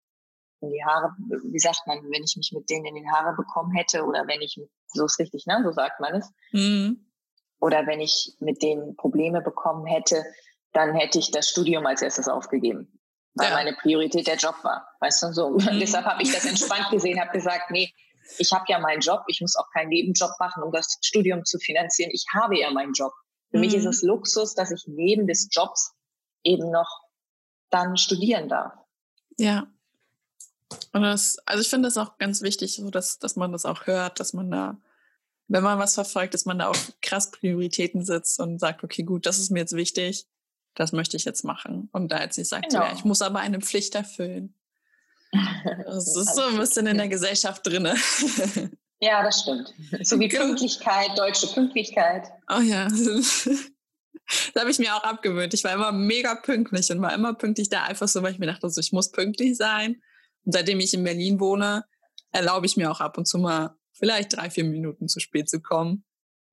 [0.61, 1.11] in die Haare,
[1.51, 4.41] wie sagt man, wenn ich mich mit denen in die Haare bekommen hätte oder wenn
[4.41, 6.31] ich, so ist richtig, ne, so sagt man es.
[6.51, 7.05] Mhm.
[7.59, 10.23] Oder wenn ich mit denen Probleme bekommen hätte,
[10.73, 12.99] dann hätte ich das Studium als erstes aufgegeben,
[13.35, 13.55] weil ja.
[13.55, 14.87] meine Priorität der Job war.
[14.99, 15.49] Weißt du, so.
[15.51, 15.79] Mhm.
[15.79, 17.93] Deshalb habe ich das entspannt gesehen, habe gesagt, nee,
[18.37, 21.59] ich habe ja meinen Job, ich muss auch keinen Nebenjob machen, um das Studium zu
[21.59, 22.11] finanzieren.
[22.13, 23.13] Ich habe ja meinen Job.
[23.51, 23.61] Für mhm.
[23.61, 23.89] mich ist mhm.
[23.89, 25.93] es Luxus, dass ich neben des Jobs
[26.43, 27.01] eben noch
[27.69, 28.73] dann studieren darf.
[29.37, 29.67] Ja.
[30.93, 33.85] Und das, also ich finde das auch ganz wichtig, so dass, dass man das auch
[33.85, 34.77] hört, dass man da,
[35.47, 39.25] wenn man was verfolgt, dass man da auch krass Prioritäten sitzt und sagt, okay, gut,
[39.25, 40.25] das ist mir jetzt wichtig,
[40.75, 41.89] das möchte ich jetzt machen.
[41.91, 42.83] Und da jetzt nicht sagt, genau.
[42.83, 44.53] ja, ich muss aber eine Pflicht erfüllen.
[45.85, 47.95] Das ist so ein bisschen in der Gesellschaft drinne.
[49.01, 49.73] Ja, das stimmt.
[50.03, 50.45] So wie genau.
[50.45, 52.27] Pünktlichkeit, deutsche Pünktlichkeit.
[52.49, 52.87] Oh ja.
[54.53, 55.53] Das habe ich mir auch abgewöhnt.
[55.53, 58.47] Ich war immer mega pünktlich und war immer pünktlich da einfach so, weil ich mir
[58.47, 60.01] dachte, so, ich muss pünktlich sein.
[60.45, 61.85] Und seitdem ich in Berlin wohne,
[62.31, 65.61] erlaube ich mir auch ab und zu mal vielleicht drei, vier Minuten zu spät zu
[65.61, 66.05] kommen.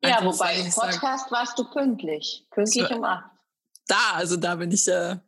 [0.03, 2.47] Ja, einfach wobei im Podcast sag, warst du pünktlich.
[2.51, 3.32] Pünktlich so, um acht.
[3.93, 5.19] Da, also da bin ich äh,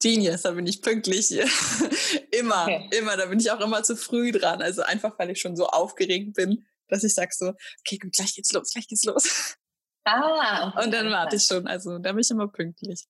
[0.00, 1.30] Genius, da bin ich pünktlich.
[2.30, 2.88] immer, okay.
[2.96, 3.14] immer.
[3.18, 4.62] Da bin ich auch immer zu früh dran.
[4.62, 8.34] Also einfach, weil ich schon so aufgeregt bin, dass ich sag so, okay, gut, gleich
[8.34, 9.56] geht's los, gleich geht's los.
[10.04, 10.68] Ah.
[10.68, 10.80] Okay.
[10.84, 11.66] Und dann warte ich schon.
[11.66, 13.06] Also da bin ich immer pünktlich.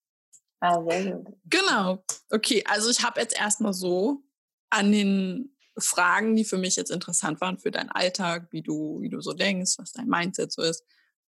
[0.58, 1.36] Ah, sehr gut.
[1.44, 2.04] Genau.
[2.30, 4.24] Okay, also ich habe jetzt erstmal so
[4.70, 9.08] an den Fragen, die für mich jetzt interessant waren für deinen Alltag, wie du, wie
[9.08, 10.82] du so denkst, was dein Mindset so ist,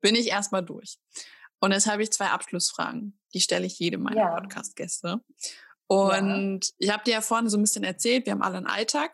[0.00, 0.98] bin ich erstmal durch.
[1.62, 3.16] Und jetzt habe ich zwei Abschlussfragen.
[3.34, 4.34] Die stelle ich jedem meiner ja.
[4.34, 5.20] Podcast-Gäste.
[5.86, 6.72] Und ja.
[6.78, 9.12] ich habe dir ja vorhin so ein bisschen erzählt, wir haben alle einen Alltag.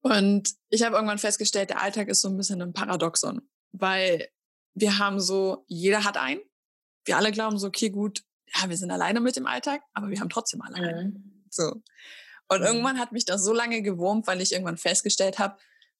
[0.00, 4.28] Und ich habe irgendwann festgestellt, der Alltag ist so ein bisschen ein Paradoxon, weil
[4.74, 6.40] wir haben so, jeder hat einen.
[7.04, 8.24] Wir alle glauben so, okay, gut,
[8.56, 11.12] ja, wir sind alleine mit dem Alltag, aber wir haben trotzdem alle einen.
[11.12, 11.44] Mhm.
[11.50, 11.82] So.
[12.48, 12.66] Und mhm.
[12.66, 15.56] irgendwann hat mich das so lange gewurmt, weil ich irgendwann festgestellt habe,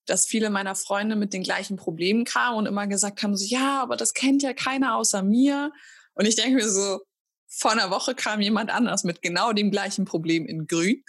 [0.06, 3.82] dass viele meiner Freunde mit den gleichen Problemen kamen und immer gesagt haben, so, ja,
[3.82, 5.72] aber das kennt ja keiner außer mir.
[6.14, 7.00] Und ich denke mir so,
[7.48, 11.02] vor einer Woche kam jemand anders mit genau dem gleichen Problem in Grün.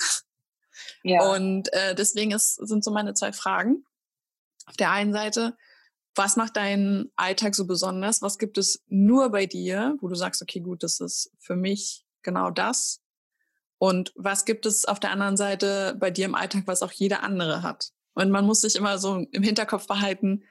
[1.03, 1.31] Ja.
[1.31, 3.85] Und äh, deswegen ist, sind so meine zwei Fragen.
[4.65, 5.55] Auf der einen Seite,
[6.15, 8.21] was macht deinen Alltag so besonders?
[8.21, 12.05] Was gibt es nur bei dir, wo du sagst, okay, gut, das ist für mich
[12.23, 13.01] genau das?
[13.77, 17.23] Und was gibt es auf der anderen Seite bei dir im Alltag, was auch jeder
[17.23, 17.91] andere hat?
[18.17, 20.43] Und man muss sich immer so im Hinterkopf behalten,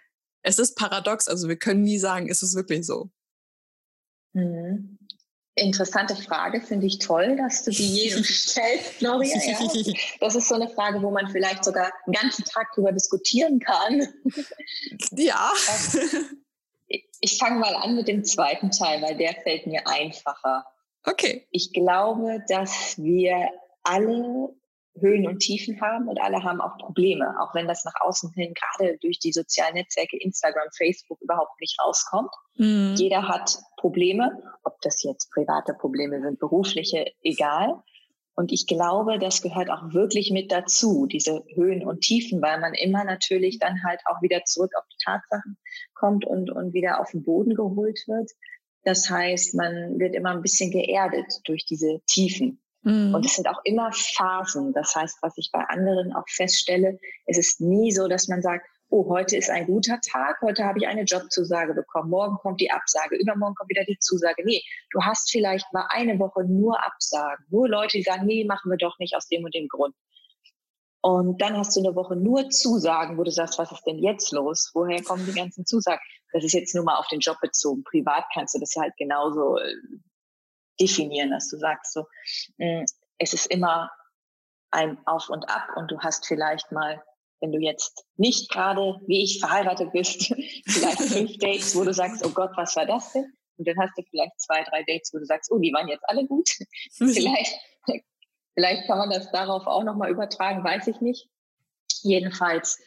[0.42, 3.10] es ist paradox, also wir können nie sagen, ist es wirklich so.
[4.34, 4.96] Mhm.
[5.56, 9.36] Interessante Frage, finde ich toll, dass du die jedem stellst, Gloria.
[9.36, 9.94] Ja.
[10.20, 14.06] Das ist so eine Frage, wo man vielleicht sogar einen ganzen Tag drüber diskutieren kann.
[15.10, 15.50] Ja.
[17.20, 20.64] Ich fange mal an mit dem zweiten Teil, weil der fällt mir einfacher.
[21.02, 21.48] Okay.
[21.50, 23.50] Ich glaube, dass wir
[23.82, 24.54] alle
[25.01, 28.55] Höhen und Tiefen haben und alle haben auch Probleme, auch wenn das nach außen hin
[28.55, 32.30] gerade durch die sozialen Netzwerke Instagram, Facebook überhaupt nicht rauskommt.
[32.57, 32.94] Mhm.
[32.97, 37.82] Jeder hat Probleme, ob das jetzt private Probleme sind, berufliche, egal.
[38.34, 42.74] Und ich glaube, das gehört auch wirklich mit dazu, diese Höhen und Tiefen, weil man
[42.74, 45.57] immer natürlich dann halt auch wieder zurück auf die Tatsachen
[45.94, 48.30] kommt und, und wieder auf den Boden geholt wird.
[48.84, 52.61] Das heißt, man wird immer ein bisschen geerdet durch diese Tiefen.
[52.87, 53.16] Mhm.
[53.16, 54.72] Und es sind auch immer Phasen.
[54.72, 58.64] Das heißt, was ich bei anderen auch feststelle, es ist nie so, dass man sagt,
[58.91, 62.70] oh, heute ist ein guter Tag, heute habe ich eine Jobzusage bekommen, morgen kommt die
[62.70, 64.45] Absage, übermorgen kommt wieder die Zusage.
[64.45, 64.62] Nee,
[64.93, 68.78] du hast vielleicht mal eine Woche nur Absagen, nur Leute, die sagen, nee, machen wir
[68.78, 69.97] doch nicht aus dem und dem Grund.
[71.01, 74.30] Und dann hast du eine Woche nur Zusagen, wo du sagst, was ist denn jetzt
[74.30, 74.70] los?
[74.74, 76.01] Woher kommen die ganzen Zusagen?
[76.32, 77.82] Das ist jetzt nur mal auf den Job bezogen.
[77.82, 79.74] Privat kannst du das halt genauso äh,
[80.81, 82.07] definieren, dass du sagst, so,
[82.59, 82.85] mm,
[83.18, 83.91] es ist immer
[84.70, 87.03] ein Auf und Ab und du hast vielleicht mal
[87.41, 90.35] wenn du jetzt nicht gerade, wie ich, verheiratet bist,
[90.66, 93.33] vielleicht fünf Dates, wo du sagst, oh Gott, was war das denn?
[93.59, 96.09] Und dann hast du vielleicht zwei, drei Dates, wo du sagst, oh, die waren jetzt
[96.09, 96.49] alle gut.
[96.93, 97.59] vielleicht,
[98.55, 101.29] vielleicht kann man das darauf auch nochmal übertragen, weiß ich nicht.
[102.03, 102.79] Jedenfalls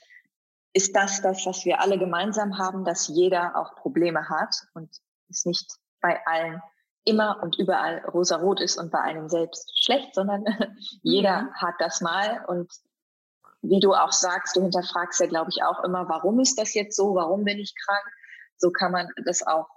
[0.74, 4.90] ist das das, was wir alle gemeinsam haben, dass jeder auch Probleme hat und
[5.30, 5.66] es nicht
[6.02, 6.62] bei allen
[7.06, 10.46] immer und überall rosarot ist und bei einem selbst schlecht, sondern
[11.02, 11.54] jeder mhm.
[11.56, 12.72] hat das mal und
[13.62, 16.96] wie du auch sagst, du hinterfragst ja, glaube ich, auch immer, warum ist das jetzt
[16.96, 18.06] so, warum bin ich krank?
[18.58, 19.68] So kann man das auch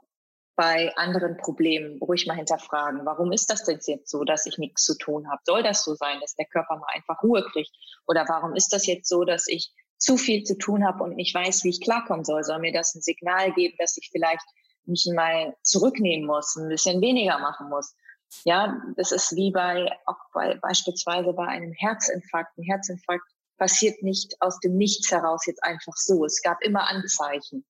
[0.55, 3.05] bei anderen Problemen ruhig mal hinterfragen.
[3.05, 5.41] Warum ist das denn jetzt so, dass ich nichts zu tun habe?
[5.45, 7.71] Soll das so sein, dass der Körper mal einfach Ruhe kriegt?
[8.07, 11.35] Oder warum ist das jetzt so, dass ich zu viel zu tun habe und nicht
[11.35, 12.45] weiß, wie ich klarkommen soll?
[12.45, 14.47] Soll mir das ein Signal geben, dass ich vielleicht
[14.87, 17.95] mich mal zurücknehmen muss, ein bisschen weniger machen muss?
[18.45, 22.57] Ja, das ist wie bei, auch bei, beispielsweise bei einem Herzinfarkt.
[22.57, 23.25] Ein Herzinfarkt
[23.59, 26.25] passiert nicht aus dem Nichts heraus jetzt einfach so.
[26.25, 27.65] Es gab immer Anzeichen.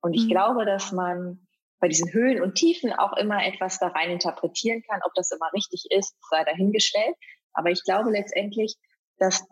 [0.00, 0.28] Und ich mhm.
[0.28, 1.46] glaube, dass man
[1.80, 5.00] bei diesen Höhen und Tiefen auch immer etwas da rein interpretieren kann.
[5.04, 7.16] Ob das immer richtig ist, sei dahingestellt.
[7.52, 8.76] Aber ich glaube letztendlich,
[9.18, 9.44] dass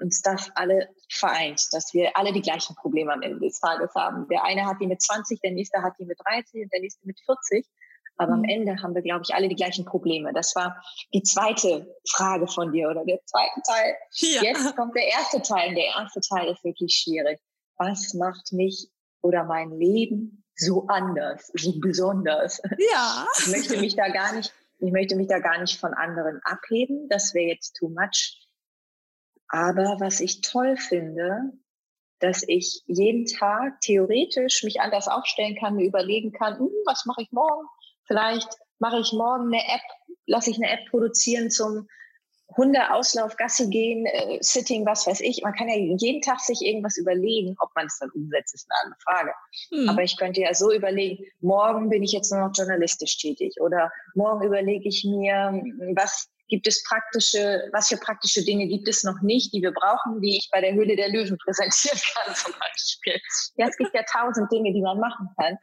[0.00, 4.26] uns das alle vereint, dass wir alle die gleichen Probleme am Ende des Tages haben.
[4.28, 7.06] Der eine hat die mit 20, der nächste hat die mit 30 und der nächste
[7.06, 7.66] mit 40.
[8.20, 8.50] Aber am mhm.
[8.50, 10.32] Ende haben wir, glaube ich, alle die gleichen Probleme.
[10.34, 10.82] Das war
[11.14, 13.94] die zweite Frage von dir oder der zweite Teil.
[14.12, 14.42] Ja.
[14.42, 15.70] Jetzt kommt der erste Teil.
[15.70, 17.40] Und der erste Teil ist wirklich schwierig.
[17.78, 18.90] Was macht mich
[19.22, 22.60] oder mein Leben so anders, so besonders?
[22.92, 23.26] Ja.
[23.38, 27.08] Ich möchte mich da gar nicht, ich möchte mich da gar nicht von anderen abheben.
[27.08, 28.39] Das wäre jetzt too much.
[29.50, 31.52] Aber was ich toll finde,
[32.20, 37.22] dass ich jeden Tag theoretisch mich anders aufstellen kann, mir überlegen kann, hm, was mache
[37.22, 37.66] ich morgen?
[38.06, 38.48] Vielleicht
[38.78, 39.82] mache ich morgen eine App,
[40.26, 41.88] lasse ich eine App produzieren zum
[42.56, 45.42] Hundeauslauf, Gassi gehen, äh, Sitting, was weiß ich.
[45.42, 48.84] Man kann ja jeden Tag sich irgendwas überlegen, ob man es dann umsetzt, ist eine
[48.84, 49.34] andere Frage.
[49.70, 49.88] Hm.
[49.88, 53.90] Aber ich könnte ja so überlegen, morgen bin ich jetzt nur noch journalistisch tätig oder
[54.14, 55.62] morgen überlege ich mir,
[55.94, 60.20] was gibt es praktische, was für praktische Dinge gibt es noch nicht, die wir brauchen,
[60.20, 63.20] die ich bei der Höhle der Löwen präsentieren kann zum Beispiel.
[63.56, 65.56] Ja, es gibt ja tausend Dinge, die man machen kann.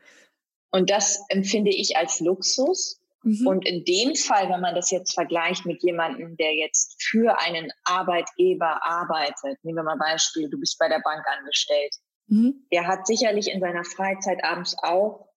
[0.72, 3.00] Und das empfinde ich als Luxus.
[3.24, 3.48] Mhm.
[3.48, 7.72] Und in dem Fall, wenn man das jetzt vergleicht mit jemandem, der jetzt für einen
[7.84, 11.96] Arbeitgeber arbeitet, nehmen wir mal Beispiel, du bist bei der Bank angestellt,
[12.28, 12.66] mhm.
[12.72, 15.28] der hat sicherlich in seiner Freizeit abends auch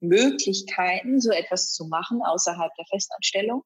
[0.00, 3.64] Möglichkeiten, so etwas zu machen außerhalb der Festanstellung.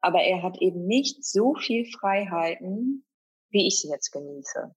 [0.00, 3.04] Aber er hat eben nicht so viel Freiheiten,
[3.50, 4.74] wie ich sie jetzt genieße.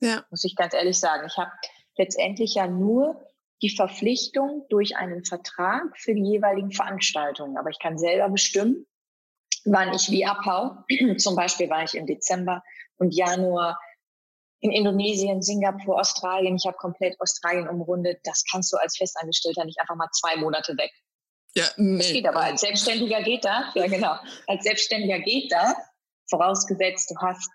[0.00, 0.24] Ja.
[0.30, 1.26] Muss ich ganz ehrlich sagen.
[1.26, 1.50] Ich habe
[1.96, 3.24] letztendlich ja nur
[3.62, 7.56] die Verpflichtung durch einen Vertrag für die jeweiligen Veranstaltungen.
[7.56, 8.86] Aber ich kann selber bestimmen,
[9.64, 10.76] wann ich wie abhau.
[11.16, 12.62] Zum Beispiel war ich im Dezember
[12.96, 13.80] und Januar
[14.60, 16.56] in Indonesien, Singapur, Australien.
[16.56, 18.20] Ich habe komplett Australien umrundet.
[18.24, 20.92] Das kannst du als Festangestellter nicht einfach mal zwei Monate weg.
[21.56, 21.98] Ja, nee.
[21.98, 23.74] Das geht aber als Selbstständiger geht das.
[23.74, 24.16] Ja, genau.
[24.46, 25.74] Als Selbstständiger geht das,
[26.28, 27.50] vorausgesetzt, du hast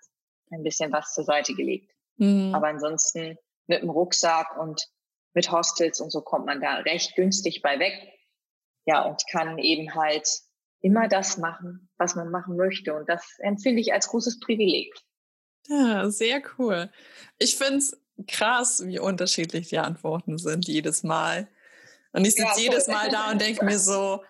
[0.50, 1.92] ein bisschen was zur Seite gelegt.
[2.16, 2.52] Mhm.
[2.52, 3.38] Aber ansonsten
[3.68, 4.88] mit dem Rucksack und
[5.34, 7.94] mit Hostels und so kommt man da recht günstig bei weg.
[8.84, 10.28] Ja, und kann eben halt
[10.80, 12.94] immer das machen, was man machen möchte.
[12.94, 14.92] Und das empfinde ich als großes Privileg.
[15.68, 16.90] Ja, sehr cool.
[17.38, 21.46] Ich finde es krass, wie unterschiedlich die Antworten sind jedes Mal.
[22.12, 24.22] Und ich sitze ja, jedes Mal da und denke mir so,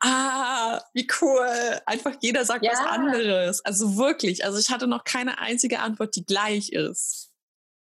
[0.00, 1.80] ah, wie cool.
[1.86, 2.72] Einfach jeder sagt ja.
[2.72, 3.64] was anderes.
[3.64, 7.30] Also wirklich, also ich hatte noch keine einzige Antwort, die gleich ist.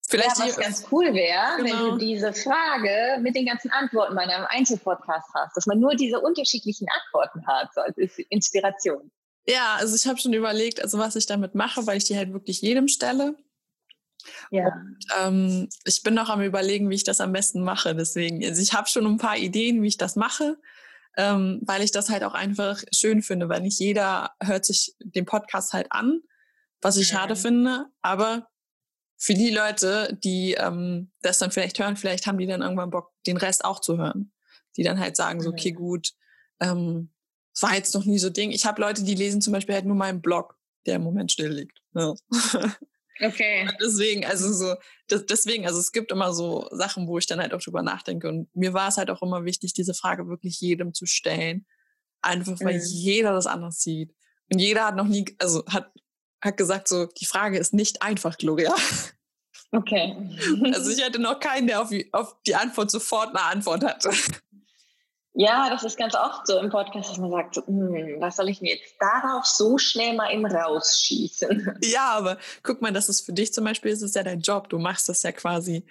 [0.08, 1.64] Vielleicht ja, was ganz cool wäre, genau.
[1.64, 1.96] wenn du genau.
[1.96, 6.86] diese Frage mit den ganzen Antworten bei einem Einzelpodcast hast, dass man nur diese unterschiedlichen
[6.88, 7.96] Antworten hat, so als
[8.28, 9.10] Inspiration.
[9.46, 12.32] Ja, also ich habe schon überlegt, also was ich damit mache, weil ich die halt
[12.32, 13.34] wirklich jedem stelle.
[14.50, 14.66] Ja.
[14.66, 17.94] Und, ähm, ich bin noch am überlegen, wie ich das am besten mache.
[17.94, 20.58] Deswegen, also ich habe schon ein paar Ideen, wie ich das mache,
[21.16, 25.26] ähm, weil ich das halt auch einfach schön finde, weil nicht jeder hört sich den
[25.26, 26.20] Podcast halt an,
[26.80, 27.16] was ich mhm.
[27.16, 27.86] schade finde.
[28.02, 28.48] Aber
[29.16, 33.12] für die Leute, die ähm, das dann vielleicht hören, vielleicht haben die dann irgendwann Bock,
[33.26, 34.32] den Rest auch zu hören.
[34.76, 35.76] die dann halt sagen, so, okay, mhm.
[35.76, 36.12] gut,
[36.60, 37.10] ähm,
[37.54, 38.50] es war jetzt noch nie so Ding.
[38.50, 41.52] Ich habe Leute, die lesen zum Beispiel halt nur meinen Blog, der im Moment still
[41.52, 41.80] liegt.
[41.94, 42.14] Ja.
[43.20, 43.62] Okay.
[43.62, 44.74] Und deswegen, also so,
[45.08, 48.28] das, deswegen, also es gibt immer so Sachen, wo ich dann halt auch drüber nachdenke.
[48.28, 51.66] Und mir war es halt auch immer wichtig, diese Frage wirklich jedem zu stellen.
[52.22, 52.84] Einfach weil mhm.
[52.84, 54.14] jeder das anders sieht.
[54.52, 55.92] Und jeder hat noch nie, also hat,
[56.40, 58.74] hat gesagt, so, die Frage ist nicht einfach, Gloria.
[59.72, 60.16] Okay.
[60.74, 64.10] Also ich hatte noch keinen, der auf auf die Antwort sofort eine Antwort hatte.
[65.36, 68.60] Ja, das ist ganz oft so im Podcast, dass man sagt, hm, was soll ich
[68.60, 71.78] mir jetzt darauf so schnell mal im Rausschießen?
[71.82, 74.68] Ja, aber guck mal, das ist für dich zum Beispiel, ist ja dein Job.
[74.68, 75.84] Du machst das ja quasi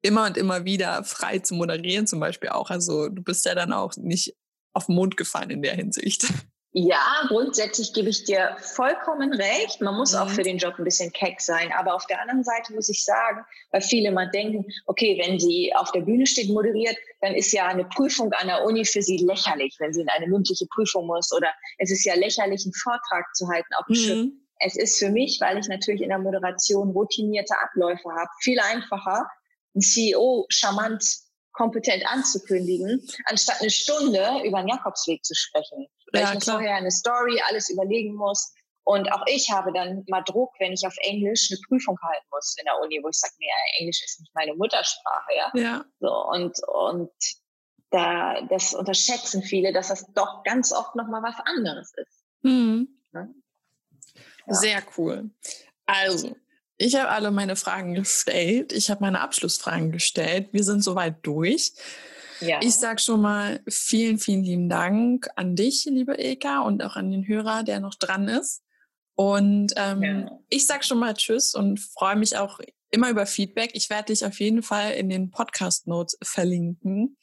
[0.00, 2.70] immer und immer wieder frei zu moderieren zum Beispiel auch.
[2.70, 4.36] Also du bist ja dann auch nicht
[4.74, 6.26] auf den Mund gefallen in der Hinsicht.
[6.72, 9.80] Ja, grundsätzlich gebe ich dir vollkommen recht.
[9.80, 10.18] Man muss mhm.
[10.18, 11.72] auch für den Job ein bisschen keck sein.
[11.72, 13.42] Aber auf der anderen Seite muss ich sagen,
[13.72, 17.66] weil viele mal denken, okay, wenn sie auf der Bühne steht, moderiert, dann ist ja
[17.66, 21.32] eine Prüfung an der Uni für sie lächerlich, wenn sie in eine mündliche Prüfung muss.
[21.32, 21.48] Oder
[21.78, 24.44] es ist ja lächerlich, einen Vortrag zu halten auf mhm.
[24.60, 29.26] Es ist für mich, weil ich natürlich in der Moderation routinierte Abläufe habe, viel einfacher,
[29.74, 31.02] ein CEO charmant
[31.58, 35.88] kompetent anzukündigen, anstatt eine Stunde über den Jakobsweg zu sprechen.
[36.12, 38.54] Weil ja, ich mir vorher eine Story, alles überlegen muss.
[38.84, 42.56] Und auch ich habe dann mal Druck, wenn ich auf Englisch eine Prüfung halten muss
[42.58, 43.46] in der Uni, wo ich sage, nee,
[43.80, 45.50] Englisch ist nicht meine Muttersprache, ja.
[45.54, 45.84] ja.
[45.98, 47.10] So, und, und
[47.90, 52.24] da, das unterschätzen viele, dass das doch ganz oft nochmal was anderes ist.
[52.42, 52.88] Mhm.
[53.12, 53.28] Ja?
[54.46, 55.30] Sehr cool.
[55.84, 56.36] Also,
[56.78, 58.72] ich habe alle meine Fragen gestellt.
[58.72, 60.48] Ich habe meine Abschlussfragen gestellt.
[60.52, 61.72] Wir sind soweit durch.
[62.40, 62.60] Ja.
[62.62, 67.10] Ich sage schon mal vielen, vielen lieben Dank an dich, liebe Eka, und auch an
[67.10, 68.62] den Hörer, der noch dran ist.
[69.16, 70.40] Und ähm, ja.
[70.48, 72.60] ich sage schon mal Tschüss und freue mich auch
[72.90, 73.70] immer über Feedback.
[73.74, 77.16] Ich werde dich auf jeden Fall in den Podcast Notes verlinken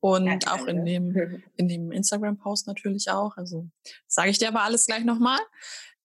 [0.00, 1.14] und ja, auch in dem
[1.56, 3.36] in dem Instagram Post natürlich auch.
[3.36, 3.68] Also
[4.06, 5.38] sage ich dir aber alles gleich nochmal.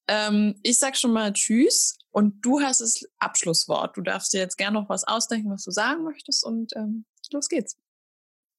[0.08, 3.96] Ähm, ich sag schon mal Tschüss und du hast das Abschlusswort.
[3.98, 7.50] Du darfst dir jetzt gerne noch was ausdenken, was du sagen möchtest und ähm, los
[7.50, 7.78] geht's.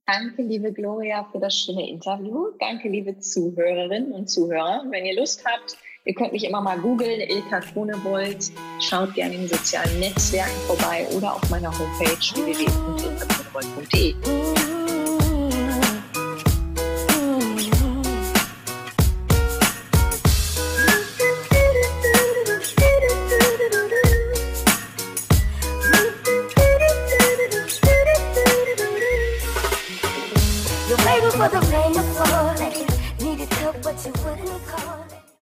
[0.06, 2.46] Danke, liebe Gloria, für das schöne Interview.
[2.58, 4.86] Danke, liebe Zuhörerinnen und Zuhörer.
[4.88, 5.76] Wenn ihr Lust habt,
[6.06, 8.50] ihr könnt mich immer mal googeln, Ilka Kronewold.
[8.80, 14.57] Schaut gerne in den sozialen Netzwerken vorbei oder auf meiner Homepage www.ilkakronewold.de.